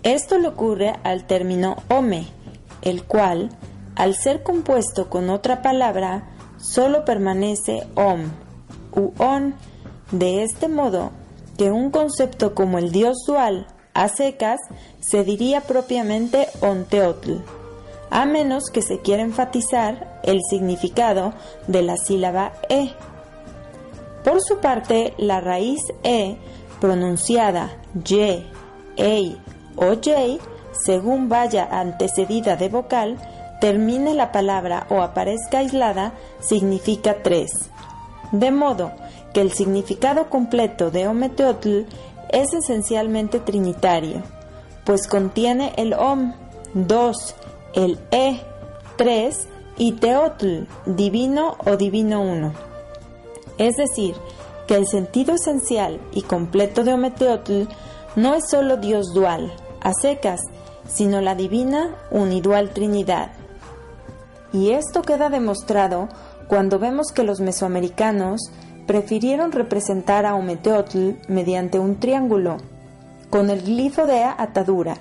Esto 0.05 0.37
le 0.37 0.49
ocurre 0.49 0.93
al 1.03 1.25
término 1.25 1.77
ome, 1.89 2.27
el 2.83 3.05
cual, 3.05 3.49
al 3.95 4.13
ser 4.13 4.43
compuesto 4.43 5.09
con 5.09 5.31
otra 5.31 5.63
palabra, 5.63 6.29
solo 6.59 7.05
permanece 7.05 7.87
om 7.95 8.29
u 8.95 9.13
on, 9.17 9.55
de 10.11 10.43
este 10.43 10.67
modo 10.67 11.09
que 11.57 11.71
un 11.71 11.89
concepto 11.89 12.53
como 12.53 12.77
el 12.77 12.91
dios 12.91 13.17
dual 13.25 13.65
a 13.95 14.07
secas 14.07 14.59
se 14.99 15.23
diría 15.23 15.61
propiamente 15.61 16.49
onteotl, 16.61 17.37
a 18.11 18.27
menos 18.27 18.65
que 18.71 18.83
se 18.83 18.99
quiera 18.99 19.23
enfatizar 19.23 20.21
el 20.21 20.39
significado 20.47 21.33
de 21.65 21.81
la 21.81 21.97
sílaba 21.97 22.53
e. 22.69 22.91
Por 24.23 24.39
su 24.39 24.59
parte, 24.59 25.15
la 25.17 25.41
raíz 25.41 25.81
e 26.03 26.37
pronunciada 26.79 27.71
y, 28.07 28.45
ei 28.97 29.44
o 29.75 29.93
j, 29.95 30.39
según 30.71 31.29
vaya 31.29 31.67
antecedida 31.71 32.55
de 32.55 32.69
vocal, 32.69 33.17
termine 33.61 34.13
la 34.13 34.31
palabra 34.31 34.87
o 34.89 35.01
aparezca 35.01 35.59
aislada, 35.59 36.13
significa 36.39 37.23
tres. 37.23 37.51
De 38.31 38.51
modo 38.51 38.91
que 39.33 39.41
el 39.41 39.51
significado 39.51 40.29
completo 40.29 40.91
de 40.91 41.07
Ometeotl 41.07 41.83
es 42.29 42.53
esencialmente 42.53 43.39
trinitario, 43.39 44.21
pues 44.83 45.07
contiene 45.07 45.73
el 45.77 45.93
Om, 45.93 46.33
dos, 46.73 47.35
el 47.73 47.99
E, 48.11 48.41
tres, 48.97 49.47
y 49.77 49.93
Teotl, 49.93 50.67
divino 50.85 51.57
o 51.65 51.75
divino 51.75 52.21
uno. 52.21 52.53
Es 53.57 53.75
decir, 53.75 54.15
que 54.67 54.75
el 54.75 54.87
sentido 54.87 55.35
esencial 55.35 55.99
y 56.13 56.21
completo 56.21 56.83
de 56.83 56.93
Ometeotl 56.93 57.63
no 58.15 58.33
es 58.33 58.49
solo 58.49 58.77
Dios 58.77 59.13
dual, 59.13 59.51
a 59.85 59.93
secas, 59.93 60.41
sino 60.87 61.21
la 61.21 61.35
divina 61.35 61.95
unidual 62.09 62.71
Trinidad. 62.71 63.31
Y 64.51 64.71
esto 64.71 65.03
queda 65.03 65.29
demostrado 65.29 66.09
cuando 66.47 66.79
vemos 66.79 67.11
que 67.13 67.23
los 67.23 67.39
mesoamericanos 67.39 68.49
prefirieron 68.87 69.51
representar 69.51 70.25
a 70.25 70.35
Ometeotl 70.35 71.11
mediante 71.27 71.77
un 71.77 71.99
triángulo, 71.99 72.57
con 73.29 73.51
el 73.51 73.61
glifo 73.61 74.07
de 74.07 74.23
atadura, 74.23 74.97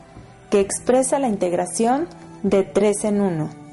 que 0.51 0.61
expresa 0.61 1.19
la 1.19 1.29
integración 1.29 2.07
de 2.43 2.63
tres 2.63 3.05
en 3.05 3.23
uno. 3.23 3.64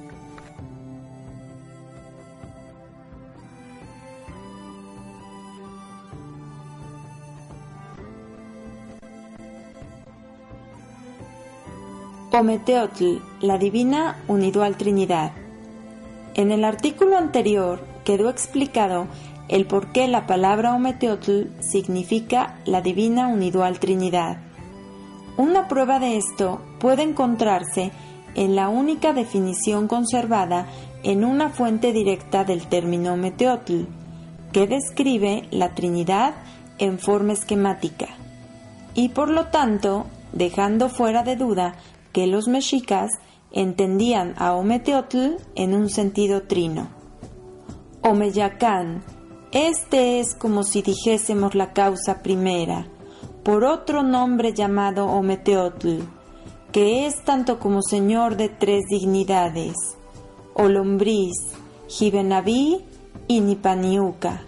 Ometeotl, 12.34 13.18
la 13.42 13.58
divina 13.58 14.16
unidual 14.30 14.78
Trinidad. 14.78 15.34
En 16.34 16.54
el 16.54 16.64
artículo 16.64 17.18
anterior 17.18 17.82
quedó 18.06 18.30
explicado 18.30 19.08
el 19.50 19.66
por 19.66 19.92
qué 19.92 20.08
la 20.08 20.28
palabra 20.28 20.74
Ometeotl 20.74 21.48
significa 21.60 22.56
la 22.64 22.82
divina 22.82 23.28
unidual 23.28 23.80
Trinidad. 23.80 24.38
Una 25.36 25.68
prueba 25.68 26.00
de 26.00 26.16
esto 26.16 26.62
puede 26.80 27.04
encontrarse 27.04 27.92
en 28.34 28.56
la 28.56 28.70
única 28.70 29.12
definición 29.12 29.90
conservada 29.90 30.68
en 31.04 31.26
una 31.26 31.50
fuente 31.50 31.92
directa 31.92 32.46
del 32.46 32.66
término 32.68 33.14
Ometeotl, 33.14 33.84
que 34.54 34.68
describe 34.68 35.50
la 35.52 35.76
Trinidad 35.76 36.34
en 36.78 36.98
forma 36.98 37.34
esquemática, 37.34 38.08
y 38.94 39.10
por 39.10 39.30
lo 39.30 39.48
tanto, 39.48 40.06
dejando 40.32 40.88
fuera 40.88 41.24
de 41.24 41.36
duda 41.36 41.76
que 42.12 42.28
los 42.28 42.48
mexicas 42.48 43.12
entendían 43.52 44.34
a 44.38 44.54
Ometeotl 44.54 45.38
en 45.56 45.74
un 45.74 45.90
sentido 45.90 46.44
trino. 46.44 46.90
Omeyacán, 48.04 49.04
este 49.52 50.20
es 50.20 50.34
como 50.34 50.64
si 50.64 50.82
dijésemos 50.82 51.56
la 51.56 51.74
causa 51.74 52.24
primera, 52.24 52.88
por 53.44 53.64
otro 53.64 54.04
nombre 54.04 54.54
llamado 54.54 55.06
Ometeotl, 55.08 56.00
que 56.72 57.06
es 57.06 57.24
tanto 57.24 57.60
como 57.60 57.82
señor 57.82 58.38
de 58.38 58.50
tres 58.50 58.84
dignidades, 58.90 59.76
Olombriz, 60.54 61.36
Jibenaví 61.88 62.86
y 63.28 63.42
Nipaniuca. 63.42 64.46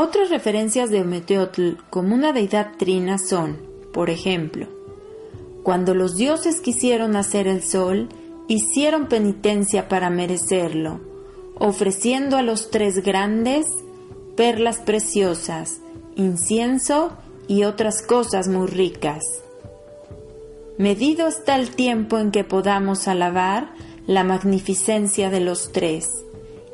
Otras 0.00 0.30
referencias 0.30 0.90
de 0.90 1.00
Ometeotl 1.00 1.72
como 1.90 2.14
una 2.14 2.32
deidad 2.32 2.76
trina 2.78 3.18
son, 3.18 3.56
por 3.92 4.10
ejemplo, 4.10 4.68
cuando 5.64 5.92
los 5.92 6.14
dioses 6.14 6.60
quisieron 6.60 7.16
hacer 7.16 7.48
el 7.48 7.64
sol, 7.64 8.08
hicieron 8.46 9.08
penitencia 9.08 9.88
para 9.88 10.08
merecerlo, 10.08 11.00
ofreciendo 11.56 12.36
a 12.36 12.42
los 12.42 12.70
tres 12.70 13.02
grandes 13.02 13.66
perlas 14.36 14.78
preciosas, 14.78 15.80
incienso 16.14 17.10
y 17.48 17.64
otras 17.64 18.00
cosas 18.00 18.46
muy 18.46 18.68
ricas. 18.68 19.24
Medido 20.78 21.26
está 21.26 21.56
el 21.56 21.70
tiempo 21.70 22.18
en 22.18 22.30
que 22.30 22.44
podamos 22.44 23.08
alabar 23.08 23.72
la 24.06 24.22
magnificencia 24.22 25.28
de 25.28 25.40
los 25.40 25.72
tres, 25.72 26.08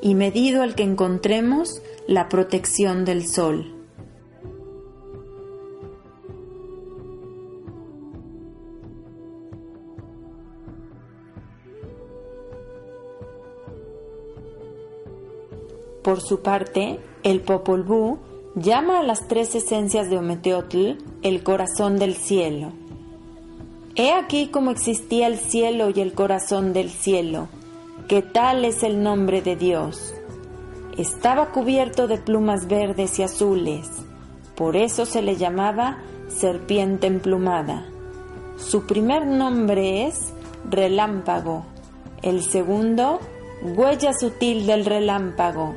y 0.02 0.14
medido 0.14 0.62
el 0.62 0.74
que 0.74 0.82
encontremos 0.82 1.80
la 2.06 2.28
protección 2.28 3.04
del 3.04 3.26
sol. 3.26 3.74
Por 16.02 16.20
su 16.20 16.42
parte, 16.42 17.00
el 17.22 17.40
Popol 17.40 17.82
Vuh 17.82 18.18
llama 18.54 19.00
a 19.00 19.02
las 19.02 19.26
tres 19.26 19.54
esencias 19.54 20.10
de 20.10 20.18
Ometeotl 20.18 20.98
el 21.22 21.42
corazón 21.42 21.96
del 21.96 22.14
cielo. 22.14 22.72
He 23.96 24.12
aquí 24.12 24.48
cómo 24.48 24.70
existía 24.70 25.26
el 25.26 25.38
cielo 25.38 25.88
y 25.88 26.00
el 26.00 26.12
corazón 26.12 26.74
del 26.74 26.90
cielo, 26.90 27.48
que 28.08 28.20
tal 28.20 28.66
es 28.66 28.82
el 28.82 29.02
nombre 29.02 29.40
de 29.40 29.56
Dios. 29.56 30.14
Estaba 30.96 31.50
cubierto 31.50 32.06
de 32.06 32.18
plumas 32.18 32.68
verdes 32.68 33.18
y 33.18 33.24
azules, 33.24 33.88
por 34.54 34.76
eso 34.76 35.06
se 35.06 35.22
le 35.22 35.34
llamaba 35.34 35.98
serpiente 36.28 37.08
emplumada. 37.08 37.84
Su 38.56 38.86
primer 38.86 39.26
nombre 39.26 40.06
es 40.06 40.32
relámpago, 40.70 41.64
el 42.22 42.42
segundo 42.42 43.18
huella 43.62 44.12
sutil 44.12 44.66
del 44.66 44.84
relámpago 44.84 45.74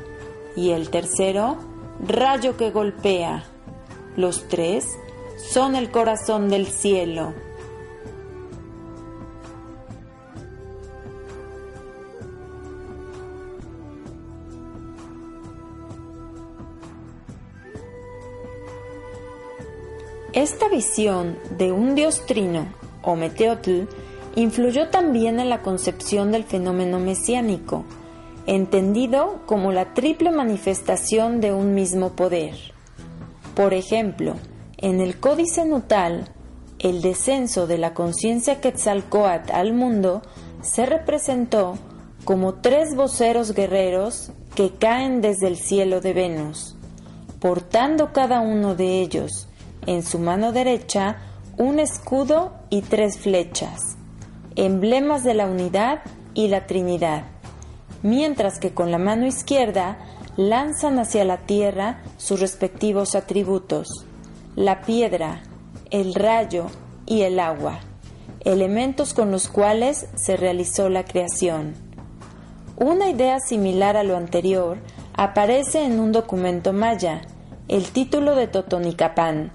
y 0.55 0.71
el 0.71 0.91
tercero, 0.91 1.57
rayo 2.05 2.55
que 2.55 2.69
golpea. 2.69 3.43
Los 4.15 4.47
tres 4.47 4.87
son 5.37 5.75
el 5.75 5.89
corazón 5.89 6.47
del 6.49 6.67
cielo. 6.67 7.33
Esta 20.37 20.69
visión 20.69 21.35
de 21.57 21.71
un 21.71 21.95
dios 21.95 22.27
trino, 22.27 22.67
o 23.01 23.15
Meteotl, 23.15 23.85
influyó 24.35 24.89
también 24.89 25.39
en 25.39 25.49
la 25.49 25.63
concepción 25.63 26.31
del 26.31 26.43
fenómeno 26.43 26.99
mesiánico, 26.99 27.85
entendido 28.45 29.39
como 29.47 29.71
la 29.71 29.95
triple 29.95 30.29
manifestación 30.29 31.41
de 31.41 31.53
un 31.53 31.73
mismo 31.73 32.11
poder. 32.11 32.53
Por 33.55 33.73
ejemplo, 33.73 34.35
en 34.77 35.01
el 35.01 35.19
Códice 35.19 35.65
Nutal, 35.65 36.29
el 36.77 37.01
descenso 37.01 37.65
de 37.65 37.79
la 37.79 37.95
conciencia 37.95 38.61
Quetzalcoatl 38.61 39.51
al 39.51 39.73
mundo 39.73 40.21
se 40.61 40.85
representó 40.85 41.79
como 42.25 42.53
tres 42.53 42.95
voceros 42.95 43.55
guerreros 43.55 44.31
que 44.53 44.69
caen 44.69 45.19
desde 45.19 45.47
el 45.47 45.57
cielo 45.57 45.99
de 45.99 46.13
Venus, 46.13 46.75
portando 47.39 48.13
cada 48.13 48.41
uno 48.41 48.75
de 48.75 49.01
ellos 49.01 49.46
en 49.87 50.03
su 50.03 50.19
mano 50.19 50.51
derecha 50.51 51.17
un 51.57 51.79
escudo 51.79 52.53
y 52.69 52.83
tres 52.83 53.17
flechas, 53.17 53.97
emblemas 54.55 55.23
de 55.23 55.33
la 55.33 55.47
unidad 55.47 56.01
y 56.35 56.49
la 56.49 56.67
Trinidad 56.67 57.23
mientras 58.03 58.59
que 58.59 58.73
con 58.73 58.91
la 58.91 58.97
mano 58.97 59.25
izquierda 59.25 59.97
lanzan 60.35 60.99
hacia 60.99 61.25
la 61.25 61.37
tierra 61.37 62.01
sus 62.17 62.39
respectivos 62.39 63.15
atributos, 63.15 63.87
la 64.55 64.81
piedra, 64.81 65.41
el 65.89 66.13
rayo 66.13 66.67
y 67.05 67.23
el 67.23 67.39
agua, 67.39 67.79
elementos 68.41 69.13
con 69.13 69.31
los 69.31 69.47
cuales 69.47 70.07
se 70.15 70.37
realizó 70.37 70.89
la 70.89 71.05
creación. 71.05 71.73
Una 72.77 73.09
idea 73.09 73.39
similar 73.39 73.97
a 73.97 74.03
lo 74.03 74.15
anterior 74.15 74.77
aparece 75.13 75.83
en 75.83 75.99
un 75.99 76.11
documento 76.11 76.73
maya, 76.73 77.21
el 77.67 77.85
título 77.85 78.35
de 78.35 78.47
Totonicapán, 78.47 79.51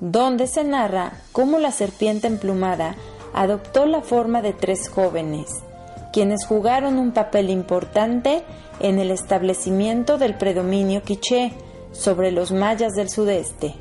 donde 0.00 0.46
se 0.46 0.64
narra 0.64 1.12
cómo 1.32 1.58
la 1.58 1.72
serpiente 1.72 2.26
emplumada 2.26 2.94
adoptó 3.34 3.86
la 3.86 4.00
forma 4.00 4.42
de 4.42 4.52
tres 4.52 4.88
jóvenes, 4.88 5.48
quienes 6.12 6.46
jugaron 6.46 6.98
un 6.98 7.12
papel 7.12 7.50
importante 7.50 8.42
en 8.80 8.98
el 8.98 9.10
establecimiento 9.10 10.18
del 10.18 10.36
predominio 10.36 11.02
quiché 11.02 11.52
sobre 11.92 12.30
los 12.30 12.52
mayas 12.52 12.92
del 12.94 13.08
sudeste. 13.08 13.74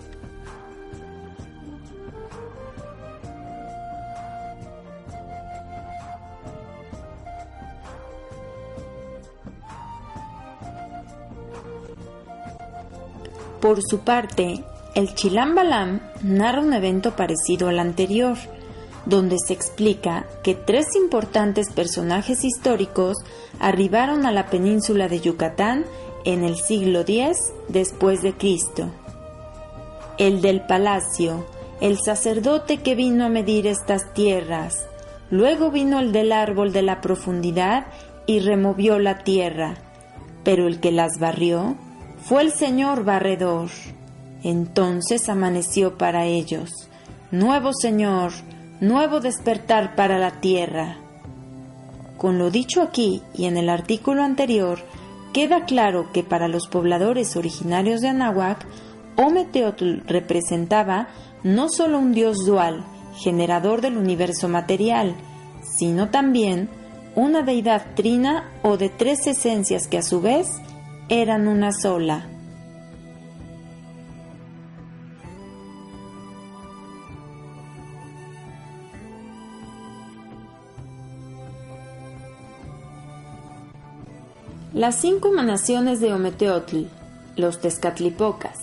Por 13.62 13.82
su 13.82 14.00
parte, 14.00 14.64
el 14.96 15.14
Chilam 15.14 15.56
Balam 15.56 15.97
narra 16.24 16.62
un 16.62 16.74
evento 16.74 17.16
parecido 17.16 17.68
al 17.68 17.80
anterior, 17.80 18.38
donde 19.06 19.38
se 19.40 19.54
explica 19.54 20.26
que 20.44 20.54
tres 20.54 20.96
importantes 20.96 21.72
personajes 21.72 22.44
históricos 22.44 23.18
arribaron 23.60 24.26
a 24.26 24.32
la 24.32 24.48
península 24.48 25.08
de 25.08 25.22
Yucatán 25.22 25.86
en 26.26 26.44
el 26.44 26.58
siglo 26.58 27.02
X 27.02 27.54
después 27.70 28.22
de 28.22 28.34
Cristo. 28.34 28.92
El 30.18 30.42
del 30.42 30.62
palacio, 30.62 31.46
el 31.80 32.00
sacerdote 32.00 32.78
que 32.78 32.96
vino 32.96 33.26
a 33.26 33.30
medir 33.30 33.68
estas 33.68 34.14
tierras, 34.14 34.88
luego 35.30 35.72
vino 35.72 36.00
el 36.00 36.12
del 36.12 36.32
árbol 36.32 36.74
de 36.74 36.82
la 36.82 37.02
profundidad 37.02 37.88
y 38.26 38.40
removió 38.40 39.00
la 39.00 39.20
tierra, 39.20 39.76
pero 40.44 40.68
el 40.68 40.80
que 40.80 40.92
las 40.92 41.20
barrió 41.20 41.78
fue 42.24 42.42
el 42.42 42.52
Señor 42.52 43.06
barredor. 43.06 43.70
Entonces 44.44 45.30
amaneció 45.30 45.98
para 45.98 46.26
ellos. 46.26 46.70
Nuevo 47.32 47.72
Señor, 47.74 48.32
nuevo 48.80 49.20
despertar 49.20 49.96
para 49.96 50.18
la 50.18 50.40
tierra. 50.40 50.98
Con 52.18 52.40
lo 52.40 52.50
dicho 52.50 52.82
aquí 52.82 53.22
y 53.34 53.46
en 53.46 53.58
el 53.58 53.70
artículo 53.70 54.24
anterior, 54.24 54.80
queda 55.34 55.66
claro 55.66 56.12
que 56.12 56.24
para 56.24 56.48
los 56.48 56.68
pobladores 56.68 57.36
originarios 57.36 58.02
de 58.02 58.10
Anahuac, 58.10 58.66
Ometeotl 59.18 60.02
representaba 60.08 61.10
no 61.44 61.70
solo 61.70 62.00
un 62.00 62.14
dios 62.14 62.38
dual, 62.46 62.84
generador 63.18 63.82
del 63.82 63.98
universo 63.98 64.48
material, 64.48 65.16
sino 65.62 66.10
también 66.10 66.70
una 67.16 67.42
deidad 67.42 67.96
trina 67.96 68.52
o 68.62 68.78
de 68.78 68.90
tres 68.90 69.26
esencias 69.26 69.88
que 69.88 69.98
a 69.98 70.04
su 70.04 70.22
vez 70.22 70.48
eran 71.10 71.48
una 71.48 71.72
sola. 71.72 72.28
Las 84.78 84.98
cinco 84.98 85.30
emanaciones 85.30 86.00
de 86.02 86.14
Ometeotl, 86.14 86.84
los 87.36 87.60
Tezcatlipocas. 87.60 88.60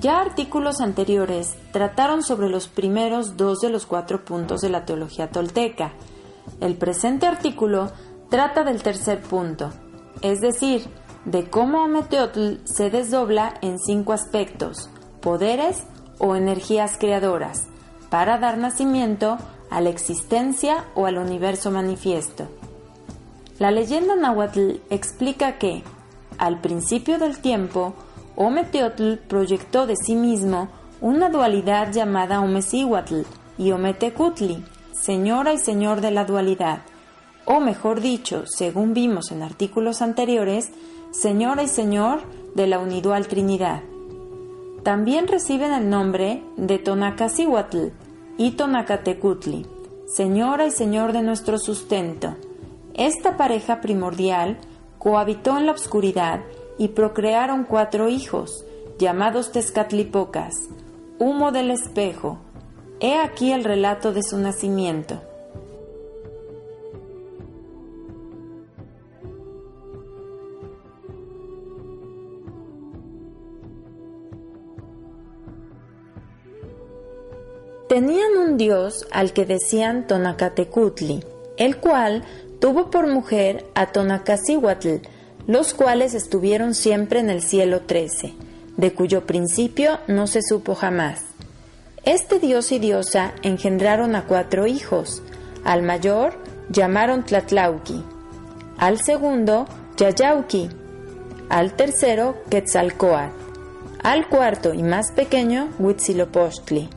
Ya 0.00 0.20
artículos 0.20 0.80
anteriores 0.80 1.54
trataron 1.70 2.24
sobre 2.24 2.48
los 2.48 2.66
primeros 2.66 3.36
dos 3.36 3.60
de 3.60 3.70
los 3.70 3.86
cuatro 3.86 4.24
puntos 4.24 4.62
de 4.62 4.70
la 4.70 4.84
teología 4.84 5.30
tolteca. 5.30 5.92
El 6.58 6.76
presente 6.76 7.28
artículo 7.28 7.92
trata 8.30 8.64
del 8.64 8.82
tercer 8.82 9.22
punto, 9.22 9.70
es 10.22 10.40
decir, 10.40 10.88
de 11.24 11.48
cómo 11.48 11.84
Ometeotl 11.84 12.56
se 12.64 12.90
desdobla 12.90 13.54
en 13.62 13.78
cinco 13.78 14.12
aspectos, 14.12 14.90
poderes 15.20 15.84
o 16.18 16.34
energías 16.34 16.98
creadoras, 16.98 17.68
para 18.10 18.38
dar 18.38 18.58
nacimiento 18.58 19.38
a 19.70 19.80
la 19.80 19.90
existencia 19.90 20.86
o 20.96 21.06
al 21.06 21.18
universo 21.18 21.70
manifiesto. 21.70 22.48
La 23.58 23.70
leyenda 23.70 24.16
náhuatl 24.16 24.80
explica 24.90 25.58
que, 25.58 25.82
al 26.38 26.60
principio 26.60 27.18
del 27.18 27.38
tiempo, 27.38 27.94
Ometeotl 28.36 29.14
proyectó 29.28 29.86
de 29.86 29.94
sí 29.96 30.16
mismo 30.16 30.68
una 31.00 31.28
dualidad 31.28 31.92
llamada 31.92 32.40
Omecihuatl 32.40 33.22
y 33.56 33.70
Ometecutli, 33.70 34.64
señora 34.92 35.52
y 35.52 35.58
señor 35.58 36.00
de 36.00 36.10
la 36.10 36.24
dualidad, 36.24 36.80
o 37.44 37.60
mejor 37.60 38.00
dicho, 38.00 38.44
según 38.46 38.94
vimos 38.94 39.30
en 39.30 39.42
artículos 39.42 40.02
anteriores, 40.02 40.72
Señora 41.12 41.62
y 41.62 41.68
Señor 41.68 42.22
de 42.56 42.66
la 42.66 42.80
Unidual 42.80 43.28
Trinidad. 43.28 43.82
También 44.82 45.28
reciben 45.28 45.72
el 45.72 45.88
nombre 45.88 46.42
de 46.56 46.78
Tonacasihuatl 46.78 47.88
y 48.36 48.52
Tonacatecutli, 48.52 49.64
Señora 50.06 50.66
y 50.66 50.72
Señor 50.72 51.12
de 51.12 51.22
nuestro 51.22 51.58
sustento. 51.58 52.34
Esta 52.94 53.36
pareja 53.36 53.80
primordial 53.80 54.56
cohabitó 54.98 55.58
en 55.58 55.66
la 55.66 55.72
oscuridad 55.72 56.40
y 56.78 56.88
procrearon 56.88 57.64
cuatro 57.64 58.08
hijos, 58.08 58.64
llamados 58.98 59.50
Tezcatlipocas, 59.50 60.54
humo 61.18 61.50
del 61.50 61.72
espejo. 61.72 62.38
He 63.00 63.18
aquí 63.18 63.50
el 63.50 63.64
relato 63.64 64.12
de 64.12 64.22
su 64.22 64.38
nacimiento. 64.38 65.20
Tenían 77.88 78.36
un 78.36 78.56
dios 78.56 79.06
al 79.10 79.32
que 79.32 79.44
decían 79.44 80.06
Tonacatecutli, 80.06 81.22
el 81.56 81.76
cual 81.76 82.24
tuvo 82.64 82.88
por 82.90 83.06
mujer 83.08 83.66
a 83.74 83.92
Tonacasihuatl, 83.92 85.06
los 85.46 85.74
cuales 85.74 86.14
estuvieron 86.14 86.72
siempre 86.72 87.20
en 87.20 87.28
el 87.28 87.42
cielo 87.42 87.82
trece, 87.82 88.32
de 88.78 88.94
cuyo 88.94 89.26
principio 89.26 89.98
no 90.06 90.26
se 90.26 90.40
supo 90.40 90.74
jamás. 90.74 91.20
Este 92.04 92.38
dios 92.38 92.72
y 92.72 92.78
diosa 92.78 93.34
engendraron 93.42 94.16
a 94.16 94.24
cuatro 94.24 94.66
hijos. 94.66 95.22
Al 95.62 95.82
mayor 95.82 96.38
llamaron 96.70 97.26
Tlatlauqui, 97.26 98.02
al 98.78 98.98
segundo 98.98 99.66
Yayauqui, 99.98 100.70
al 101.50 101.74
tercero 101.74 102.34
Quetzalcoatl, 102.48 103.36
al 104.02 104.26
cuarto 104.30 104.72
y 104.72 104.82
más 104.82 105.12
pequeño 105.12 105.68
Huitzilopochtli 105.78 106.88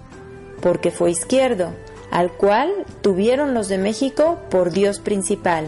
porque 0.62 0.92
fue 0.92 1.12
izquierdo, 1.12 1.74
al 2.12 2.32
cual 2.32 2.86
tuvieron 3.02 3.54
los 3.54 3.68
de 3.68 3.78
México 3.78 4.40
por 4.50 4.72
Dios 4.72 5.00
principal. 5.00 5.66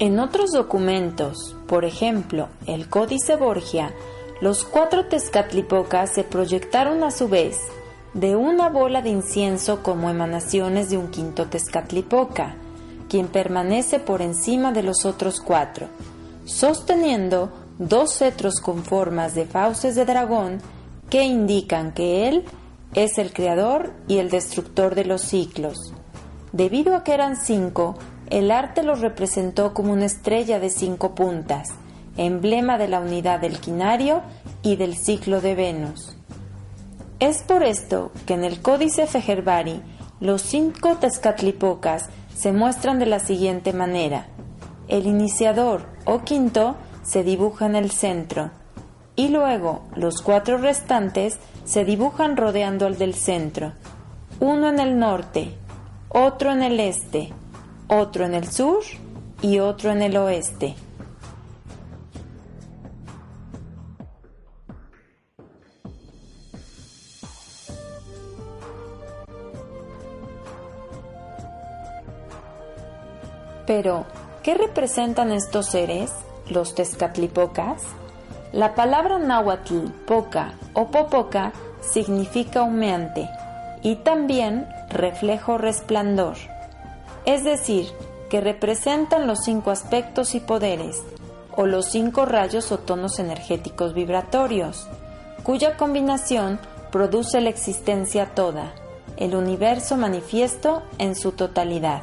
En 0.00 0.18
otros 0.18 0.52
documentos, 0.52 1.54
por 1.66 1.84
ejemplo, 1.84 2.48
el 2.66 2.88
Códice 2.88 3.36
Borgia, 3.36 3.92
los 4.40 4.64
cuatro 4.64 5.04
Tezcatlipocas 5.04 6.14
se 6.14 6.24
proyectaron 6.24 7.04
a 7.04 7.10
su 7.10 7.28
vez 7.28 7.58
de 8.14 8.34
una 8.34 8.70
bola 8.70 9.02
de 9.02 9.10
incienso 9.10 9.82
como 9.82 10.08
emanaciones 10.08 10.88
de 10.88 10.96
un 10.96 11.08
quinto 11.08 11.48
Tezcatlipoca, 11.48 12.56
quien 13.10 13.26
permanece 13.26 13.98
por 13.98 14.22
encima 14.22 14.72
de 14.72 14.84
los 14.84 15.04
otros 15.04 15.40
cuatro, 15.40 15.88
sosteniendo 16.46 17.52
dos 17.78 18.14
cetros 18.14 18.60
con 18.60 18.84
formas 18.84 19.34
de 19.34 19.44
fauces 19.46 19.96
de 19.96 20.06
dragón 20.06 20.58
que 21.10 21.24
indican 21.24 21.92
que 21.92 22.28
él 22.28 22.44
es 22.94 23.18
el 23.18 23.32
creador 23.32 23.92
y 24.06 24.18
el 24.18 24.30
destructor 24.30 24.94
de 24.94 25.04
los 25.04 25.22
ciclos. 25.22 25.92
Debido 26.52 26.94
a 26.94 27.02
que 27.02 27.12
eran 27.12 27.36
cinco, 27.36 27.96
el 28.30 28.52
arte 28.52 28.84
los 28.84 29.00
representó 29.00 29.74
como 29.74 29.92
una 29.92 30.06
estrella 30.06 30.60
de 30.60 30.70
cinco 30.70 31.14
puntas, 31.16 31.68
emblema 32.16 32.78
de 32.78 32.88
la 32.88 33.00
unidad 33.00 33.40
del 33.40 33.58
quinario 33.58 34.22
y 34.62 34.76
del 34.76 34.96
ciclo 34.96 35.40
de 35.40 35.56
Venus. 35.56 36.16
Es 37.18 37.42
por 37.42 37.64
esto 37.64 38.12
que 38.24 38.34
en 38.34 38.44
el 38.44 38.62
Códice 38.62 39.06
Fejerbari 39.06 39.82
los 40.20 40.42
cinco 40.42 40.96
Tezcatlipocas 40.96 42.08
se 42.40 42.52
muestran 42.52 42.98
de 42.98 43.04
la 43.04 43.18
siguiente 43.18 43.74
manera. 43.74 44.28
El 44.88 45.06
iniciador 45.06 45.82
o 46.06 46.22
quinto 46.22 46.74
se 47.02 47.22
dibuja 47.22 47.66
en 47.66 47.76
el 47.76 47.90
centro 47.90 48.50
y 49.14 49.28
luego 49.28 49.82
los 49.94 50.22
cuatro 50.22 50.56
restantes 50.56 51.38
se 51.64 51.84
dibujan 51.84 52.38
rodeando 52.38 52.86
al 52.86 52.96
del 52.96 53.12
centro, 53.12 53.74
uno 54.40 54.70
en 54.70 54.80
el 54.80 54.98
norte, 54.98 55.52
otro 56.08 56.50
en 56.50 56.62
el 56.62 56.80
este, 56.80 57.30
otro 57.88 58.24
en 58.24 58.32
el 58.32 58.50
sur 58.50 58.84
y 59.42 59.58
otro 59.58 59.90
en 59.90 60.00
el 60.00 60.16
oeste. 60.16 60.76
Pero, 73.70 74.04
¿qué 74.42 74.54
representan 74.54 75.30
estos 75.30 75.66
seres, 75.66 76.10
los 76.48 76.74
Tezcatlipocas? 76.74 77.84
La 78.50 78.74
palabra 78.74 79.20
náhuatl, 79.20 79.92
poca 80.08 80.54
o 80.74 80.88
popoca, 80.88 81.52
significa 81.80 82.64
humeante 82.64 83.30
y 83.84 83.94
también 83.94 84.68
reflejo 84.88 85.56
resplandor. 85.56 86.34
Es 87.26 87.44
decir, 87.44 87.86
que 88.28 88.40
representan 88.40 89.28
los 89.28 89.44
cinco 89.44 89.70
aspectos 89.70 90.34
y 90.34 90.40
poderes, 90.40 91.04
o 91.56 91.64
los 91.64 91.86
cinco 91.86 92.24
rayos 92.24 92.72
o 92.72 92.78
tonos 92.80 93.20
energéticos 93.20 93.94
vibratorios, 93.94 94.88
cuya 95.44 95.76
combinación 95.76 96.58
produce 96.90 97.40
la 97.40 97.50
existencia 97.50 98.34
toda, 98.34 98.72
el 99.16 99.36
universo 99.36 99.96
manifiesto 99.96 100.82
en 100.98 101.14
su 101.14 101.30
totalidad. 101.30 102.02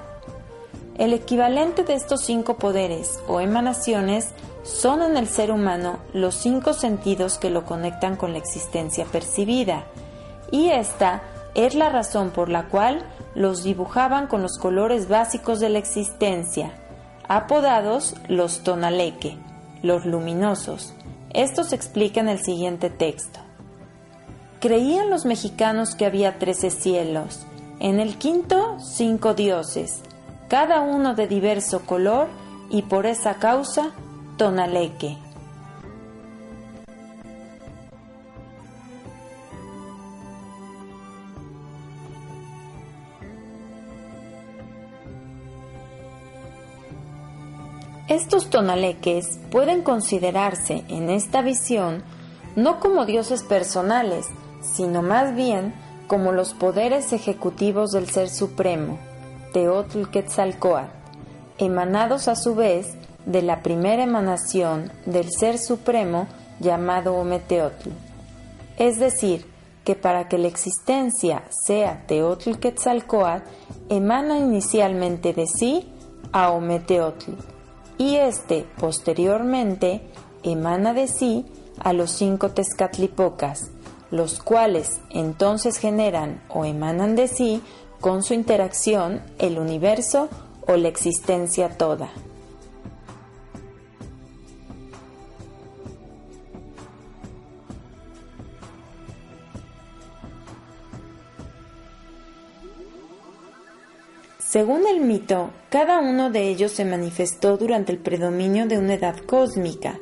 El 0.97 1.13
equivalente 1.13 1.83
de 1.83 1.93
estos 1.93 2.21
cinco 2.21 2.57
poderes 2.57 3.19
o 3.27 3.39
emanaciones 3.39 4.29
son 4.63 5.03
en 5.03 5.15
el 5.15 5.27
ser 5.27 5.51
humano 5.51 5.99
los 6.11 6.33
cinco 6.33 6.73
sentidos 6.73 7.37
que 7.37 7.51
lo 7.51 7.65
conectan 7.65 8.15
con 8.15 8.33
la 8.33 8.39
existencia 8.39 9.05
percibida, 9.05 9.85
y 10.51 10.69
esta 10.69 11.21
es 11.53 11.75
la 11.75 11.89
razón 11.89 12.31
por 12.31 12.49
la 12.49 12.67
cual 12.67 13.05
los 13.35 13.63
dibujaban 13.63 14.27
con 14.27 14.41
los 14.41 14.57
colores 14.57 15.07
básicos 15.07 15.59
de 15.59 15.69
la 15.69 15.77
existencia, 15.77 16.71
apodados 17.27 18.15
los 18.27 18.63
tonaleque, 18.63 19.37
los 19.83 20.05
luminosos. 20.05 20.93
Esto 21.29 21.63
se 21.63 21.75
explica 21.75 22.21
en 22.21 22.29
el 22.29 22.39
siguiente 22.39 22.89
texto. 22.89 23.39
Creían 24.59 25.11
los 25.11 25.25
mexicanos 25.25 25.93
que 25.93 26.07
había 26.07 26.39
trece 26.39 26.71
cielos, 26.71 27.45
en 27.79 27.99
el 27.99 28.17
quinto 28.17 28.77
cinco 28.79 29.35
dioses, 29.35 30.01
cada 30.47 30.81
uno 30.81 31.13
de 31.13 31.27
diverso 31.27 31.85
color 31.85 32.27
y 32.69 32.83
por 32.83 33.05
esa 33.05 33.35
causa 33.35 33.91
tonaleque. 34.37 35.17
Estos 48.07 48.49
tonaleques 48.49 49.37
pueden 49.51 49.81
considerarse 49.81 50.85
en 50.87 51.09
esta 51.09 51.41
visión 51.41 52.03
no 52.55 52.79
como 52.79 53.05
dioses 53.05 53.43
personales, 53.43 54.27
sino 54.61 55.01
más 55.01 55.35
bien 55.35 55.73
como 56.07 56.31
los 56.31 56.53
poderes 56.53 57.11
ejecutivos 57.11 57.91
del 57.91 58.09
Ser 58.09 58.29
Supremo, 58.29 58.97
Teotl 59.57 60.11
Quetzalcoatl, 60.11 60.91
emanados 61.57 62.27
a 62.27 62.35
su 62.35 62.53
vez 62.53 62.93
de 63.25 63.41
la 63.41 63.63
primera 63.63 64.03
emanación 64.03 64.91
del 65.07 65.31
Ser 65.31 65.57
Supremo 65.57 66.27
llamado 66.59 67.15
Ometeotl. 67.15 67.89
Es 68.77 68.99
decir, 68.99 69.47
que 69.83 69.95
para 69.95 70.27
que 70.27 70.37
la 70.37 70.47
existencia 70.47 71.41
sea 71.49 72.03
Teotl 72.05 72.59
Quetzalcoatl, 72.59 73.49
emana 73.89 74.37
inicialmente 74.37 75.33
de 75.33 75.47
sí 75.47 75.91
a 76.31 76.51
Ometeotl, 76.51 77.31
y 77.97 78.17
éste 78.17 78.63
posteriormente 78.77 80.03
emana 80.43 80.93
de 80.93 81.07
sí 81.07 81.47
a 81.79 81.93
los 81.93 82.11
cinco 82.11 82.49
Tezcatlipocas, 82.49 83.71
los 84.11 84.37
cuales 84.39 85.01
entonces 85.09 85.79
generan 85.79 86.43
o 86.47 86.63
emanan 86.63 87.15
de 87.15 87.27
sí 87.27 87.63
con 87.99 88.23
su 88.23 88.33
interacción 88.33 89.21
el 89.39 89.59
universo 89.59 90.29
o 90.67 90.75
la 90.75 90.87
existencia 90.87 91.69
toda. 91.69 92.11
Según 104.39 104.87
el 104.87 105.01
mito, 105.01 105.51
cada 105.69 105.99
uno 105.99 106.31
de 106.31 106.47
ellos 106.47 106.71
se 106.71 106.85
manifestó 106.85 107.57
durante 107.57 107.91
el 107.91 107.97
predominio 107.97 108.65
de 108.65 108.77
una 108.77 108.93
edad 108.93 109.17
cósmica, 109.17 109.99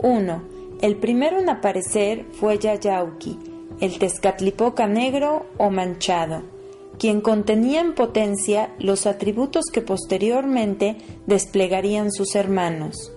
1. 0.00 0.42
El 0.82 0.96
primero 0.96 1.38
en 1.38 1.48
aparecer 1.48 2.26
fue 2.32 2.58
Yayauki, 2.58 3.38
el 3.80 3.98
Tezcatlipoca 3.98 4.86
negro 4.86 5.46
o 5.56 5.70
manchado, 5.70 6.42
quien 6.98 7.20
contenía 7.20 7.80
en 7.80 7.94
potencia 7.94 8.74
los 8.78 9.06
atributos 9.06 9.66
que 9.72 9.82
posteriormente 9.82 10.96
desplegarían 11.26 12.10
sus 12.12 12.34
hermanos. 12.34 13.12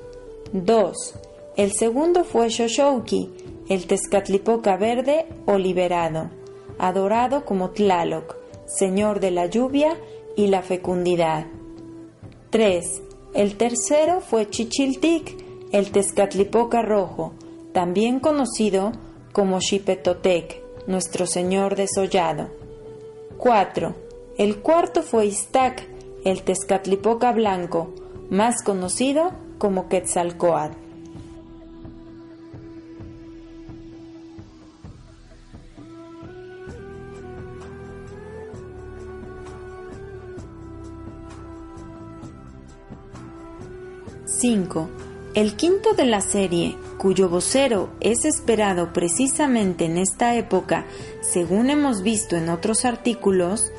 2. 0.54 1.16
El 1.58 1.72
segundo 1.74 2.24
fue 2.24 2.50
Shoshouki, 2.50 3.30
el 3.70 3.86
Tezcatlipoca 3.86 4.78
verde 4.78 5.26
o 5.46 5.58
liberado, 5.58 6.30
adorado 6.78 7.46
como 7.46 7.70
Tlaloc, 7.70 8.36
señor 8.66 9.20
de 9.20 9.32
la 9.32 9.46
lluvia 9.46 9.98
y 10.36 10.48
la 10.48 10.62
fecundidad. 10.62 11.46
3. 12.50 13.02
El 13.34 13.58
tercero 13.58 14.22
fue 14.22 14.50
Chichiltic, 14.50 15.36
el 15.72 15.92
Tezcatlipoca 15.92 16.82
rojo, 16.82 17.34
también 17.74 18.20
conocido 18.20 18.92
como 19.34 19.60
Xipetotec, 19.60 20.64
nuestro 20.88 21.28
señor 21.28 21.76
desollado. 21.76 22.59
4. 23.40 23.96
El 24.38 24.58
cuarto 24.58 25.02
fue 25.02 25.28
Iztac, 25.28 25.88
el 26.26 26.44
Tezcatlipoca 26.44 27.32
blanco, 27.32 27.94
más 28.30 28.62
conocido 28.64 29.32
como 29.58 29.88
Quetzalcoatl. 29.88 30.76
¡5! 44.26 44.88
El 45.34 45.56
quinto 45.56 45.94
de 45.94 46.06
la 46.06 46.20
serie, 46.20 46.76
cuyo 47.00 47.30
vocero 47.30 47.89
es 48.02 48.26
esperado 48.26 48.91
precisamente 48.91 49.86
en 49.86 49.97
esta 49.97 50.36
época, 50.36 50.86
según 51.22 51.70
hemos 51.70 52.04
visto 52.04 52.36
en 52.36 52.50
otros 52.50 52.84
artículos, 52.84 53.72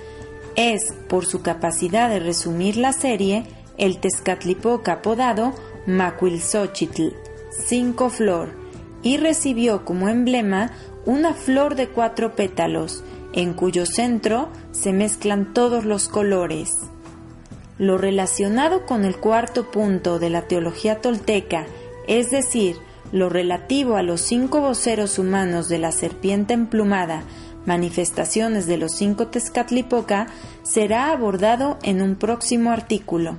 es, 0.57 0.95
por 1.07 1.27
su 1.27 1.43
capacidad 1.43 2.09
de 2.09 2.19
resumir 2.19 2.79
la 2.79 2.95
serie, 2.95 3.45
el 3.77 4.01
Tezcatlipoca 4.01 4.95
apodado 4.95 5.53
Macuilxochitl, 5.87 7.09
cinco 7.51 8.09
flor, 8.09 8.55
y 9.03 9.19
recibió 9.19 9.85
como 9.85 10.09
emblema 10.09 10.73
una 11.05 11.35
flor 11.35 11.75
de 11.75 11.89
cuatro 11.89 12.35
pétalos, 12.35 13.05
en 13.35 13.53
cuyo 13.53 13.85
centro 13.85 14.49
se 14.73 14.95
mezclan 14.95 15.53
todos 15.53 15.85
los 15.85 16.09
colores. 16.09 16.75
Lo 17.77 17.99
relacionado 17.99 18.87
con 18.87 19.05
el 19.05 19.17
cuarto 19.17 19.71
punto 19.71 20.19
de 20.19 20.31
la 20.31 20.49
teología 20.49 21.03
tolteca, 21.03 21.67
es 22.09 22.31
decir, 22.31 22.77
lo 23.13 23.29
relativo 23.29 23.97
a 23.97 24.03
los 24.03 24.21
cinco 24.21 24.61
voceros 24.61 25.19
humanos 25.19 25.69
de 25.69 25.79
la 25.79 25.93
serpiente 25.93 26.55
emplumada, 26.55 27.25
manifestaciones 27.67 28.67
de 28.67 28.79
los 28.79 28.93
cinco 28.93 29.29
Tezcatlipoca, 29.29 30.29
será 30.63 31.11
abordado 31.11 31.79
en 31.83 32.03
un 32.03 32.17
próximo 32.17 32.71
artículo. 32.71 33.37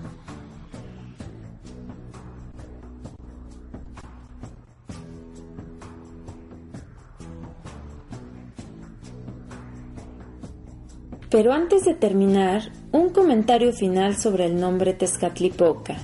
Pero 11.30 11.53
antes 11.53 11.86
de 11.86 11.93
terminar, 11.93 12.74
un 12.91 13.09
comentario 13.09 13.72
final 13.72 14.17
sobre 14.17 14.47
el 14.47 14.59
nombre 14.59 14.93
Tezcatlipoca. 14.93 15.95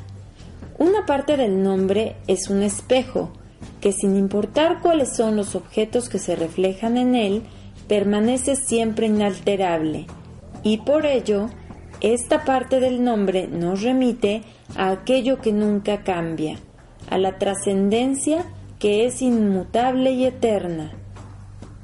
Una 0.77 1.05
parte 1.05 1.35
del 1.35 1.61
nombre 1.61 2.15
es 2.27 2.49
un 2.49 2.63
espejo, 2.63 3.33
que 3.87 3.93
sin 3.93 4.17
importar 4.17 4.81
cuáles 4.81 5.15
son 5.15 5.37
los 5.37 5.55
objetos 5.55 6.09
que 6.09 6.19
se 6.19 6.35
reflejan 6.35 6.97
en 6.97 7.15
él, 7.15 7.43
permanece 7.87 8.57
siempre 8.57 9.05
inalterable, 9.05 10.07
y 10.61 10.79
por 10.79 11.05
ello, 11.05 11.47
esta 12.01 12.43
parte 12.43 12.81
del 12.81 13.01
nombre 13.01 13.47
nos 13.47 13.83
remite 13.83 14.41
a 14.75 14.91
aquello 14.91 15.39
que 15.39 15.53
nunca 15.53 16.03
cambia, 16.03 16.59
a 17.09 17.17
la 17.17 17.37
trascendencia 17.37 18.43
que 18.77 19.05
es 19.05 19.21
inmutable 19.21 20.11
y 20.11 20.25
eterna. 20.25 20.91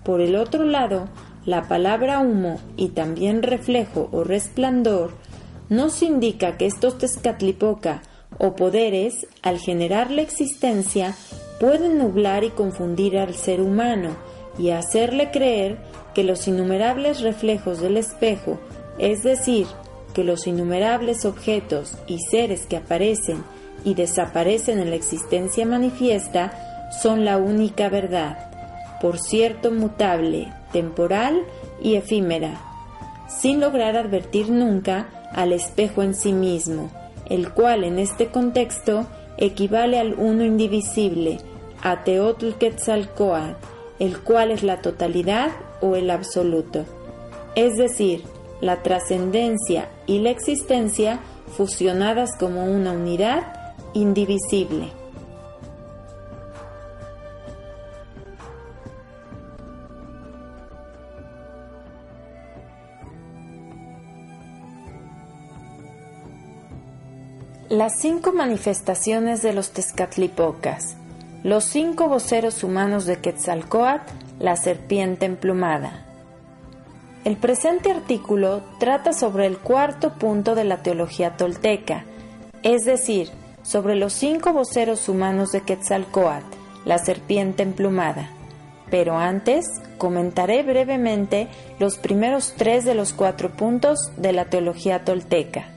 Por 0.04 0.20
el 0.20 0.36
otro 0.36 0.66
lado, 0.66 1.08
la 1.46 1.70
palabra 1.70 2.20
humo 2.20 2.60
y 2.76 2.90
también 2.90 3.44
reflejo 3.44 4.10
o 4.12 4.26
resplandor 4.26 5.14
nos 5.70 6.04
indica 6.04 6.58
que 6.58 6.66
estos 6.66 6.98
Tezcatlipoca 6.98 8.02
o 8.40 8.58
poderes, 8.58 9.26
al 9.42 9.58
generar 9.58 10.12
la 10.12 10.22
existencia, 10.22 11.16
pueden 11.64 11.98
nublar 11.98 12.44
y 12.44 12.50
confundir 12.50 13.18
al 13.18 13.36
ser 13.36 13.62
humano 13.62 14.10
y 14.60 14.72
hacerle 14.72 15.32
creer 15.32 15.78
que 16.14 16.26
los 16.26 16.46
innumerables 16.46 17.22
reflejos 17.22 17.80
del 17.80 17.96
espejo, 17.96 18.60
es 18.98 19.24
decir, 19.24 19.66
que 20.14 20.26
los 20.26 20.46
innumerables 20.46 21.24
objetos 21.24 21.98
y 22.06 22.20
seres 22.20 22.66
que 22.66 22.76
aparecen 22.76 23.46
y 23.86 23.94
desaparecen 23.94 24.80
en 24.80 24.90
la 24.90 24.98
existencia 24.98 25.66
manifiesta, 25.66 26.92
son 27.02 27.24
la 27.24 27.38
única 27.38 27.88
verdad, 27.88 29.00
por 29.00 29.18
cierto 29.18 29.72
mutable, 29.72 30.52
temporal 30.74 31.46
y 31.82 31.96
efímera, 31.96 32.60
sin 33.30 33.62
lograr 33.62 33.96
advertir 33.96 34.50
nunca 34.50 35.08
al 35.32 35.54
espejo 35.54 36.04
en 36.04 36.14
sí 36.14 36.34
mismo, 36.34 36.92
el 37.30 37.54
cual 37.54 37.86
en 37.86 38.00
este 38.00 38.28
contexto 38.28 39.08
equivale 39.38 39.98
al 39.98 40.14
uno 40.16 40.44
indivisible, 40.44 41.40
a 41.84 42.04
Teotl 42.04 42.54
Quetzalcoatl, 42.54 43.58
el 44.00 44.20
cual 44.20 44.52
es 44.52 44.64
la 44.64 44.82
totalidad 44.82 45.52
o 45.82 45.96
el 45.96 46.10
absoluto, 46.10 46.86
es 47.56 47.76
decir, 47.78 48.24
la 48.62 48.82
trascendencia 48.82 49.90
y 50.08 50.20
la 50.20 50.30
existencia 50.30 51.20
fusionadas 51.58 52.36
como 52.40 52.64
una 52.66 52.94
unidad 52.94 53.74
indivisible. 53.94 54.92
Las 67.70 68.00
cinco 68.00 68.32
manifestaciones 68.32 69.42
de 69.42 69.52
los 69.52 69.72
Tezcatlipocas, 69.72 70.96
los 71.44 71.66
cinco 71.66 72.08
voceros 72.08 72.64
humanos 72.64 73.06
de 73.06 73.20
Quetzalcoatl, 73.20 74.14
la 74.40 74.56
serpiente 74.56 75.26
emplumada. 75.26 76.06
El 77.26 77.36
presente 77.36 77.92
artículo 77.92 78.62
trata 78.80 79.12
sobre 79.12 79.48
el 79.48 79.58
cuarto 79.58 80.14
punto 80.14 80.56
de 80.56 80.64
la 80.64 80.78
teología 80.78 81.36
tolteca, 81.36 82.06
es 82.64 82.86
decir, 82.86 83.30
sobre 83.62 83.96
los 83.96 84.14
cinco 84.14 84.54
voceros 84.54 85.10
humanos 85.10 85.52
de 85.52 85.62
Quetzalcoatl, 85.62 86.46
la 86.86 86.98
serpiente 86.98 87.64
emplumada. 87.64 88.30
Pero 88.90 89.18
antes 89.18 89.66
comentaré 89.98 90.64
brevemente 90.64 91.50
los 91.78 91.98
primeros 91.98 92.54
tres 92.56 92.86
de 92.86 92.96
los 92.96 93.12
cuatro 93.12 93.50
puntos 93.50 93.98
de 94.16 94.32
la 94.32 94.46
teología 94.46 95.04
tolteca. 95.04 95.73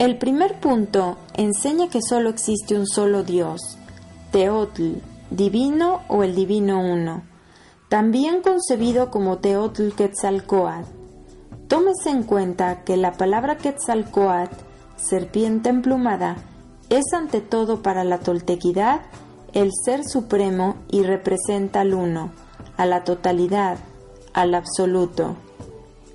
El 0.00 0.16
primer 0.16 0.58
punto 0.60 1.18
enseña 1.34 1.90
que 1.90 2.00
solo 2.00 2.30
existe 2.30 2.74
un 2.74 2.86
solo 2.86 3.22
Dios, 3.22 3.76
Teotl, 4.32 4.94
divino 5.30 6.00
o 6.08 6.22
el 6.22 6.34
divino 6.34 6.80
uno, 6.80 7.22
también 7.90 8.40
concebido 8.40 9.10
como 9.10 9.40
Teotl 9.40 9.90
Quetzalcoatl. 9.90 10.88
Tómese 11.68 12.08
en 12.08 12.22
cuenta 12.22 12.82
que 12.82 12.96
la 12.96 13.12
palabra 13.12 13.58
Quetzalcoatl, 13.58 14.56
serpiente 14.96 15.68
emplumada, 15.68 16.38
es 16.88 17.12
ante 17.12 17.42
todo 17.42 17.82
para 17.82 18.02
la 18.02 18.20
toltequidad 18.20 19.02
el 19.52 19.68
ser 19.84 20.04
supremo 20.08 20.76
y 20.90 21.02
representa 21.02 21.82
al 21.82 21.92
uno, 21.92 22.32
a 22.78 22.86
la 22.86 23.04
totalidad, 23.04 23.76
al 24.32 24.54
absoluto, 24.54 25.36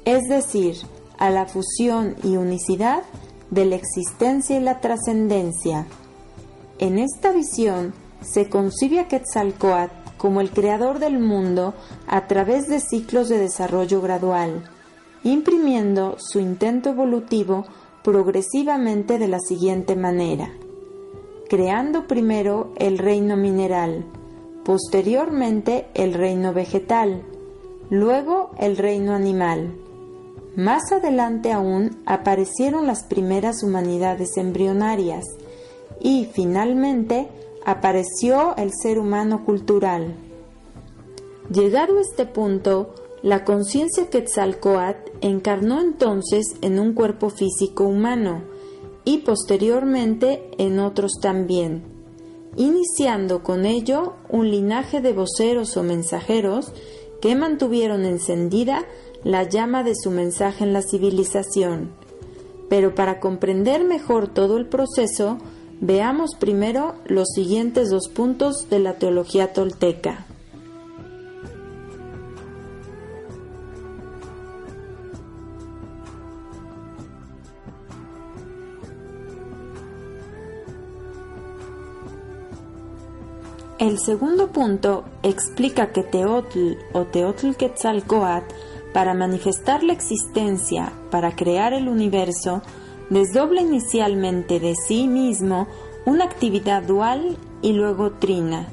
es 0.06 0.24
decir, 0.28 0.76
a 1.20 1.30
la 1.30 1.46
fusión 1.46 2.16
y 2.24 2.38
unicidad 2.38 3.04
de 3.52 3.66
la 3.66 3.76
existencia 3.76 4.58
y 4.58 4.62
la 4.62 4.80
trascendencia. 4.80 5.88
En 6.80 7.00
esta 7.00 7.32
visión 7.32 7.94
se 8.22 8.50
concibe 8.50 9.00
a 9.00 9.08
Quetzalcoatl 9.08 10.06
como 10.18 10.42
el 10.42 10.50
creador 10.50 11.00
del 11.00 11.20
mundo 11.20 11.74
a 12.08 12.28
través 12.28 12.68
de 12.68 12.80
ciclos 12.80 13.30
de 13.30 13.38
desarrollo 13.38 14.02
gradual, 14.02 14.64
imprimiendo 15.24 16.16
su 16.20 16.40
intento 16.40 16.90
evolutivo 16.90 17.66
progresivamente 18.04 19.18
de 19.18 19.28
la 19.28 19.40
siguiente 19.40 19.96
manera. 19.96 20.52
Creando 21.50 22.08
primero 22.08 22.72
el 22.78 22.98
reino 22.98 23.38
mineral, 23.38 24.06
posteriormente 24.64 25.88
el 25.94 26.14
reino 26.14 26.54
vegetal, 26.54 27.24
luego 27.90 28.52
el 28.58 28.78
reino 28.78 29.14
animal. 29.14 29.76
Más 30.56 30.92
adelante 30.94 31.52
aún 31.52 31.98
aparecieron 32.06 32.88
las 32.88 33.04
primeras 33.04 33.62
humanidades 33.62 34.38
embrionarias 34.38 35.26
y 36.00 36.30
finalmente 36.32 37.28
apareció 37.66 38.56
el 38.56 38.72
ser 38.74 39.00
humano 39.00 39.44
cultural. 39.44 40.16
Llegado 41.52 41.98
a 41.98 42.02
este 42.02 42.26
punto, 42.26 42.96
la 43.22 43.44
conciencia 43.44 44.10
Quetzalcoatl 44.10 45.12
encarnó 45.22 45.82
entonces 45.82 46.56
en 46.62 46.80
un 46.80 46.94
cuerpo 46.94 47.30
físico 47.30 47.84
humano 47.84 48.44
y 49.04 49.20
posteriormente 49.20 50.52
en 50.58 50.80
otros 50.80 51.20
también, 51.22 51.84
iniciando 52.56 53.44
con 53.44 53.66
ello 53.66 54.14
un 54.30 54.50
linaje 54.50 55.02
de 55.02 55.12
voceros 55.12 55.76
o 55.76 55.84
mensajeros 55.84 56.72
que 57.22 57.36
mantuvieron 57.36 58.06
encendida 58.06 58.86
la 59.26 59.42
llama 59.42 59.84
de 59.84 59.96
su 59.96 60.12
mensaje 60.12 60.64
en 60.64 60.72
la 60.72 60.84
civilización. 60.84 61.90
Pero 62.70 62.94
para 62.94 63.20
comprender 63.20 63.84
mejor 63.84 64.28
todo 64.28 64.56
el 64.58 64.68
proceso, 64.68 65.40
veamos 65.82 66.36
primero 66.40 66.94
los 67.06 67.30
siguientes 67.34 67.90
dos 67.90 68.08
puntos 68.08 68.70
de 68.70 68.80
la 68.80 68.94
teología 68.94 69.52
tolteca. 69.52 70.28
El 83.80 83.98
segundo 84.00 84.52
punto 84.52 85.04
explica 85.22 85.92
que 85.92 86.04
Teotl 86.04 86.78
o 86.94 87.06
Teotl 87.06 87.56
Quetzalcoatl 87.56 88.54
para 88.96 89.14
manifestar 89.14 89.84
la 89.84 89.92
existencia, 89.92 90.94
para 91.12 91.36
crear 91.36 91.74
el 91.74 91.90
universo, 91.90 92.62
desdobla 93.10 93.60
inicialmente 93.60 94.62
de 94.62 94.74
sí 94.74 95.10
mismo 95.10 95.68
una 96.06 96.24
actividad 96.24 96.82
dual 96.82 97.36
y 97.62 97.74
luego 97.74 98.12
trina, 98.14 98.70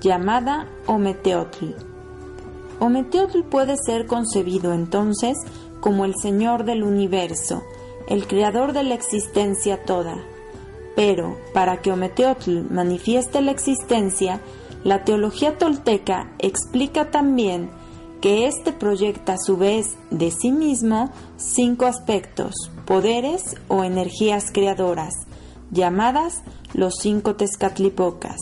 llamada 0.00 0.68
Ometeotl. 0.86 1.74
Ometeotl 2.78 3.42
puede 3.42 3.74
ser 3.76 4.06
concebido 4.06 4.72
entonces 4.72 5.36
como 5.80 6.04
el 6.04 6.14
Señor 6.22 6.62
del 6.62 6.84
universo, 6.84 7.64
el 8.08 8.28
creador 8.28 8.74
de 8.74 8.84
la 8.84 8.94
existencia 8.94 9.84
toda. 9.84 10.18
Pero 10.94 11.36
para 11.52 11.82
que 11.82 11.90
Ometeotl 11.90 12.60
manifieste 12.70 13.40
la 13.40 13.50
existencia, 13.50 14.40
la 14.84 15.02
teología 15.02 15.58
tolteca 15.58 16.30
explica 16.38 17.10
también 17.10 17.70
que 18.24 18.46
éste 18.46 18.72
proyecta 18.72 19.34
a 19.34 19.38
su 19.38 19.58
vez 19.58 19.98
de 20.10 20.30
sí 20.30 20.50
mismo 20.50 21.10
cinco 21.36 21.84
aspectos, 21.84 22.54
poderes 22.86 23.54
o 23.68 23.84
energías 23.84 24.50
creadoras, 24.50 25.12
llamadas 25.70 26.42
los 26.72 26.94
cinco 27.02 27.36
Tezcatlipocas. 27.36 28.38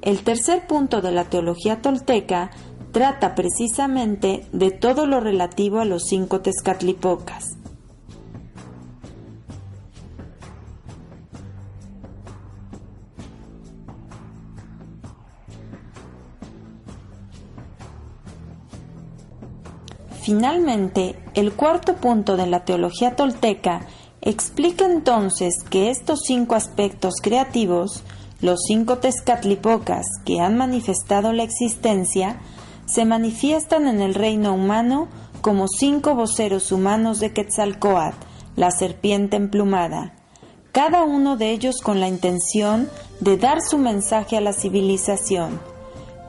El 0.00 0.24
tercer 0.24 0.66
punto 0.66 1.02
de 1.02 1.12
la 1.12 1.24
teología 1.24 1.82
tolteca 1.82 2.50
trata 2.92 3.34
precisamente 3.34 4.46
de 4.52 4.70
todo 4.70 5.04
lo 5.04 5.20
relativo 5.20 5.80
a 5.80 5.84
los 5.84 6.04
cinco 6.08 6.40
Tezcatlipocas. 6.40 7.58
Finalmente, 20.24 21.16
el 21.34 21.52
cuarto 21.52 21.96
punto 21.96 22.38
de 22.38 22.46
la 22.46 22.64
teología 22.64 23.14
tolteca 23.14 23.82
explica 24.22 24.86
entonces 24.86 25.62
que 25.68 25.90
estos 25.90 26.20
cinco 26.24 26.54
aspectos 26.54 27.16
creativos, 27.22 28.02
los 28.40 28.60
cinco 28.66 28.96
tezcatlipocas 28.96 30.06
que 30.24 30.40
han 30.40 30.56
manifestado 30.56 31.34
la 31.34 31.42
existencia, 31.42 32.40
se 32.86 33.04
manifiestan 33.04 33.86
en 33.86 34.00
el 34.00 34.14
reino 34.14 34.54
humano 34.54 35.08
como 35.42 35.68
cinco 35.68 36.14
voceros 36.14 36.72
humanos 36.72 37.20
de 37.20 37.34
Quetzalcoatl, 37.34 38.16
la 38.56 38.70
serpiente 38.70 39.36
emplumada, 39.36 40.14
cada 40.72 41.04
uno 41.04 41.36
de 41.36 41.50
ellos 41.50 41.82
con 41.82 42.00
la 42.00 42.08
intención 42.08 42.88
de 43.20 43.36
dar 43.36 43.58
su 43.60 43.76
mensaje 43.76 44.38
a 44.38 44.40
la 44.40 44.54
civilización. 44.54 45.60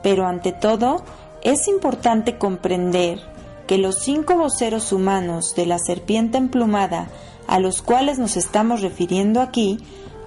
Pero 0.02 0.26
ante 0.26 0.52
todo, 0.52 1.02
es 1.42 1.66
importante 1.66 2.36
comprender 2.36 3.35
que 3.66 3.78
los 3.78 4.00
cinco 4.00 4.36
voceros 4.36 4.92
humanos 4.92 5.54
de 5.54 5.66
la 5.66 5.78
serpiente 5.78 6.38
emplumada 6.38 7.08
a 7.46 7.58
los 7.60 7.82
cuales 7.82 8.18
nos 8.18 8.36
estamos 8.36 8.80
refiriendo 8.80 9.40
aquí 9.40 9.78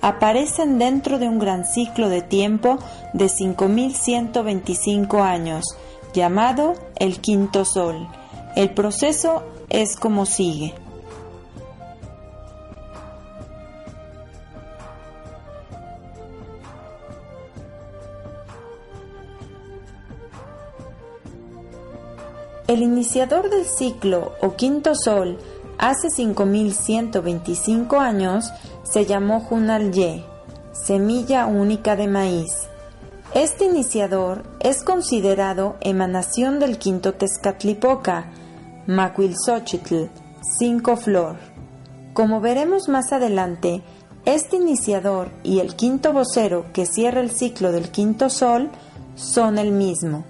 aparecen 0.02 0.78
dentro 0.78 1.20
de 1.20 1.28
un 1.28 1.40
gran 1.40 1.66
ciclo 1.66 2.10
de 2.10 2.22
tiempo 2.22 2.80
de 3.14 3.26
5.125 3.26 5.22
años, 5.22 5.66
llamado 6.14 6.76
el 6.96 7.20
quinto 7.20 7.66
sol. 7.66 8.08
El 8.56 8.74
proceso 8.74 9.44
es 9.70 9.96
como 9.98 10.26
sigue. 10.26 10.74
El 22.70 22.84
iniciador 22.84 23.50
del 23.50 23.66
ciclo 23.66 24.34
o 24.44 24.56
quinto 24.56 24.94
sol 24.94 25.40
hace 25.80 26.12
5125 26.12 28.00
años 28.00 28.52
se 28.84 29.08
llamó 29.08 29.50
Ye, 29.92 30.24
semilla 30.72 31.48
única 31.48 31.96
de 31.96 32.08
maíz. 32.08 32.70
Este 33.34 33.66
iniciador 33.66 34.44
es 34.60 34.84
considerado 34.84 35.78
emanación 35.82 36.60
del 36.60 36.78
quinto 36.78 37.16
Tezcatlipoca, 37.16 38.30
Macuilxochitl, 38.86 40.04
cinco 40.60 40.96
flor. 40.96 41.38
Como 42.14 42.40
veremos 42.40 42.88
más 42.88 43.12
adelante, 43.12 43.82
este 44.26 44.58
iniciador 44.58 45.32
y 45.42 45.58
el 45.58 45.76
quinto 45.76 46.14
vocero 46.14 46.68
que 46.72 46.86
cierra 46.86 47.22
el 47.22 47.32
ciclo 47.32 47.72
del 47.72 47.90
quinto 47.90 48.30
sol 48.30 48.70
son 49.16 49.58
el 49.58 49.72
mismo. 49.72 50.24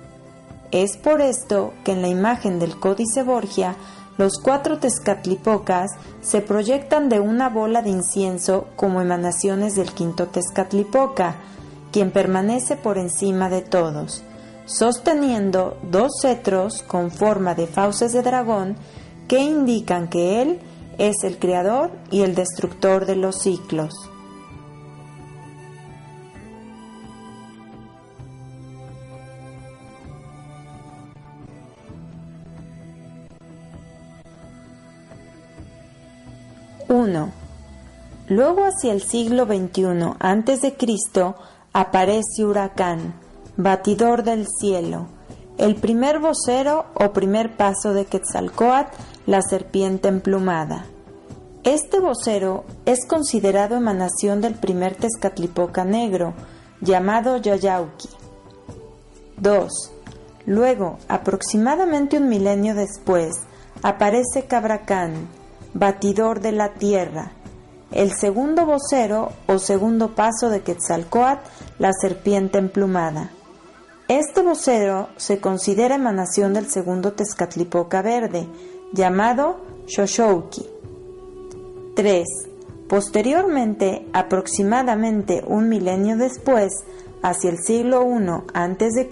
Es 0.72 0.98
por 0.98 1.22
esto 1.22 1.74
que 1.84 1.94
en 1.94 2.02
la 2.02 2.10
imagen 2.10 2.60
del 2.60 2.80
Códice 2.80 3.24
Borgia 3.24 3.76
los 4.18 4.34
cuatro 4.38 4.80
Tezcatlipocas 4.80 5.92
se 6.22 6.42
proyectan 6.42 7.10
de 7.10 7.20
una 7.20 7.50
bola 7.50 7.82
de 7.82 7.90
incienso 7.90 8.68
como 8.76 9.02
emanaciones 9.02 9.76
del 9.76 9.94
quinto 9.94 10.28
Tezcatlipoca, 10.28 11.38
quien 11.92 12.12
permanece 12.12 12.76
por 12.76 12.98
encima 12.98 13.50
de 13.50 13.62
todos, 13.62 14.24
sosteniendo 14.66 15.78
dos 15.90 16.12
cetros 16.22 16.84
con 16.84 17.12
forma 17.12 17.56
de 17.56 17.66
fauces 17.66 18.12
de 18.12 18.22
dragón 18.22 18.76
que 19.28 19.40
indican 19.40 20.10
que 20.10 20.42
él 20.42 20.60
es 20.98 21.24
el 21.24 21.40
creador 21.40 21.92
y 22.12 22.22
el 22.22 22.36
destructor 22.36 23.06
de 23.06 23.16
los 23.16 23.42
ciclos. 23.42 24.09
1. 36.90 37.32
Luego 38.30 38.64
hacia 38.66 38.92
el 38.92 39.04
siglo 39.04 39.46
XXI 39.46 40.16
a.C. 40.20 41.34
aparece 41.72 42.46
Huracán, 42.46 43.14
batidor 43.58 44.24
del 44.24 44.48
cielo, 44.48 45.08
el 45.60 45.76
primer 45.76 46.20
vocero 46.20 46.86
o 46.96 47.14
primer 47.14 47.56
paso 47.56 47.94
de 47.94 48.06
Quetzalcoatl, 48.06 48.96
la 49.28 49.42
serpiente 49.44 50.08
emplumada. 50.08 50.86
Este 51.64 52.00
vocero 52.00 52.66
es 52.86 53.06
considerado 53.06 53.76
emanación 53.76 54.42
del 54.42 54.56
primer 54.56 54.96
Tezcatlipoca 54.96 55.86
negro, 55.86 56.34
llamado 56.82 57.38
Yayauqui. 57.38 58.10
2. 59.38 59.92
Luego, 60.48 60.98
aproximadamente 61.08 62.18
un 62.18 62.30
milenio 62.30 62.74
después, 62.74 63.36
aparece 63.84 64.46
Cabracán, 64.48 65.28
batidor 65.74 66.42
de 66.42 66.52
la 66.52 66.74
tierra, 66.74 67.32
el 67.92 68.12
segundo 68.12 68.66
vocero 68.66 69.32
o 69.48 69.58
segundo 69.58 70.16
paso 70.16 70.50
de 70.50 70.62
Quetzalcoatl, 70.62 71.50
la 71.80 71.92
serpiente 71.94 72.58
emplumada. 72.58 73.32
Este 74.08 74.42
vocero 74.42 75.10
se 75.18 75.40
considera 75.40 75.96
emanación 75.96 76.54
del 76.54 76.68
segundo 76.68 77.14
Tezcatlipoca 77.14 78.02
verde, 78.02 78.48
llamado 78.92 79.58
Xoxouqui. 79.88 80.68
3. 81.96 82.26
Posteriormente, 82.88 84.08
aproximadamente 84.14 85.44
un 85.46 85.70
milenio 85.70 86.18
después, 86.18 86.72
hacia 87.22 87.52
el 87.52 87.60
siglo 87.60 88.04
I 88.04 88.50
a.C., 88.54 89.10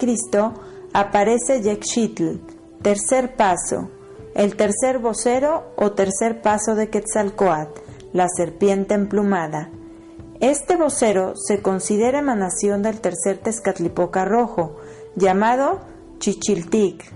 aparece 0.92 1.62
Yexitl, 1.62 2.40
tercer 2.82 3.36
paso, 3.36 3.88
el 4.38 4.54
tercer 4.54 5.00
vocero 5.00 5.72
o 5.74 5.90
tercer 5.94 6.40
paso 6.40 6.76
de 6.76 6.88
Quetzalcoatl, 6.88 7.80
la 8.12 8.28
serpiente 8.28 8.94
emplumada. 8.94 9.68
Este 10.38 10.76
vocero 10.76 11.32
se 11.34 11.60
considera 11.60 12.20
emanación 12.20 12.80
del 12.80 13.00
tercer 13.00 13.38
Tezcatlipoca 13.38 14.24
rojo, 14.24 14.76
llamado 15.16 15.80
Chichiltic. 16.20 17.12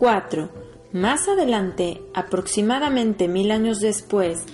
¡4! 0.00 0.50
Más 0.92 1.28
adelante, 1.28 2.02
aproximadamente 2.12 3.28
mil 3.28 3.52
años 3.52 3.78
después, 3.78 4.44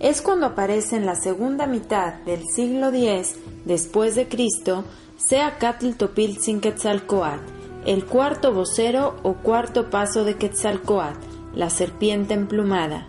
es 0.00 0.22
cuando 0.22 0.46
aparece 0.46 0.96
en 0.96 1.06
la 1.06 1.14
segunda 1.14 1.66
mitad 1.66 2.14
del 2.24 2.42
siglo 2.44 2.88
X 2.88 3.36
después 3.64 4.14
de 4.14 4.28
Cristo 4.28 4.84
Seacatl 5.16 5.92
Topiltzin 5.92 6.60
Quetzalcoatl, 6.60 7.40
el 7.86 8.04
cuarto 8.04 8.52
vocero 8.52 9.16
o 9.22 9.34
cuarto 9.34 9.88
paso 9.88 10.24
de 10.24 10.34
Quetzalcoatl, 10.34 11.18
la 11.54 11.70
serpiente 11.70 12.34
emplumada. 12.34 13.08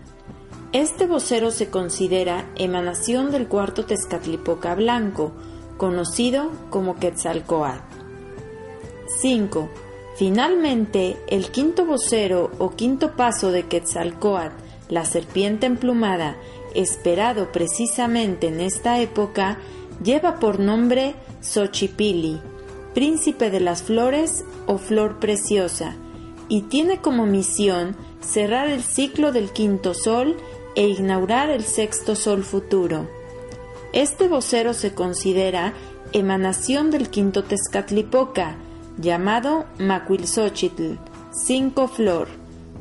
Este 0.71 1.05
vocero 1.05 1.51
se 1.51 1.69
considera 1.69 2.49
emanación 2.55 3.31
del 3.31 3.47
cuarto 3.47 3.85
Tezcatlipoca 3.85 4.75
blanco, 4.75 5.33
conocido 5.77 6.51
como 6.69 6.95
Quetzalcoatl. 6.95 7.81
5. 9.19 9.69
Finalmente, 10.15 11.17
el 11.27 11.51
quinto 11.51 11.85
vocero 11.85 12.51
o 12.57 12.71
quinto 12.71 13.15
paso 13.15 13.51
de 13.51 13.63
Quetzalcoatl, 13.63 14.55
la 14.89 15.05
serpiente 15.05 15.65
emplumada, 15.65 16.37
esperado 16.77 17.51
precisamente 17.51 18.47
en 18.47 18.61
esta 18.61 18.99
época, 18.99 19.57
lleva 20.03 20.39
por 20.39 20.59
nombre 20.59 21.15
Xochipili, 21.41 22.39
príncipe 22.93 23.49
de 23.49 23.59
las 23.59 23.83
flores 23.83 24.45
o 24.65 24.77
flor 24.77 25.19
preciosa, 25.19 25.95
y 26.47 26.61
tiene 26.63 27.01
como 27.01 27.25
misión 27.25 27.95
cerrar 28.21 28.67
el 28.69 28.83
ciclo 28.83 29.31
del 29.31 29.51
quinto 29.51 29.93
sol 29.93 30.37
e 30.75 30.87
inaugurar 30.87 31.49
el 31.49 31.63
sexto 31.63 32.15
sol 32.15 32.43
futuro. 32.43 33.09
Este 33.93 34.27
vocero 34.27 34.73
se 34.73 34.93
considera 34.93 35.73
emanación 36.13 36.91
del 36.91 37.09
quinto 37.09 37.43
Tezcatlipoca, 37.43 38.57
llamado 38.97 39.65
Macuilxochitl, 39.79 40.93
cinco 41.31 41.87
flor, 41.87 42.27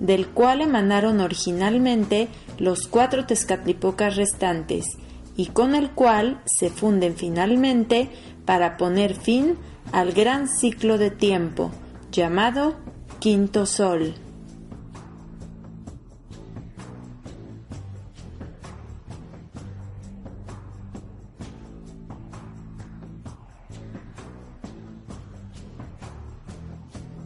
del 0.01 0.29
cual 0.29 0.61
emanaron 0.61 1.21
originalmente 1.21 2.29
los 2.59 2.87
cuatro 2.89 3.27
Tezcatlipocas 3.27 4.17
restantes, 4.17 4.97
y 5.37 5.47
con 5.47 5.75
el 5.75 5.91
cual 5.91 6.41
se 6.47 6.71
funden 6.71 7.15
finalmente 7.15 8.11
para 8.45 8.77
poner 8.77 9.15
fin 9.15 9.57
al 9.93 10.13
gran 10.13 10.49
ciclo 10.49 10.99
de 10.99 11.11
tiempo, 11.11 11.71
llamado 12.11 12.77
Quinto 13.19 13.67
Sol. 13.67 14.15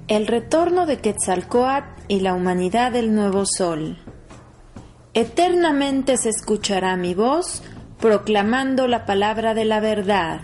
El 0.09 0.27
retorno 0.27 0.87
de 0.87 0.99
Quetzalcoatl 0.99 1.87
y 2.09 2.19
la 2.19 2.35
humanidad 2.35 2.91
del 2.91 3.15
nuevo 3.15 3.45
sol. 3.47 3.97
Eternamente 5.13 6.17
se 6.17 6.29
escuchará 6.29 6.97
mi 6.97 7.15
voz 7.15 7.63
proclamando 7.99 8.87
la 8.87 9.07
palabra 9.07 9.55
de 9.55 9.65
la 9.65 9.81
verdad. 9.81 10.43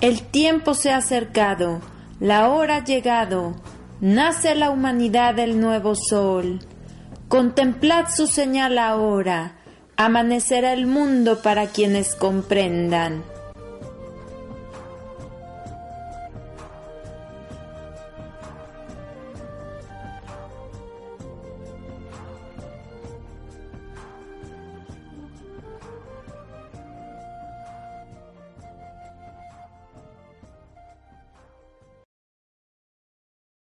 El 0.00 0.22
tiempo 0.22 0.74
se 0.74 0.90
ha 0.90 0.96
acercado, 0.96 1.80
la 2.18 2.48
hora 2.48 2.76
ha 2.76 2.84
llegado, 2.84 3.54
nace 4.00 4.54
la 4.56 4.70
humanidad 4.70 5.34
del 5.34 5.60
nuevo 5.60 5.94
sol. 5.94 6.58
Contemplad 7.28 8.06
su 8.14 8.26
señal 8.26 8.76
ahora, 8.76 9.58
amanecerá 9.96 10.72
el 10.72 10.86
mundo 10.86 11.40
para 11.40 11.66
quienes 11.66 12.16
comprendan. 12.16 13.22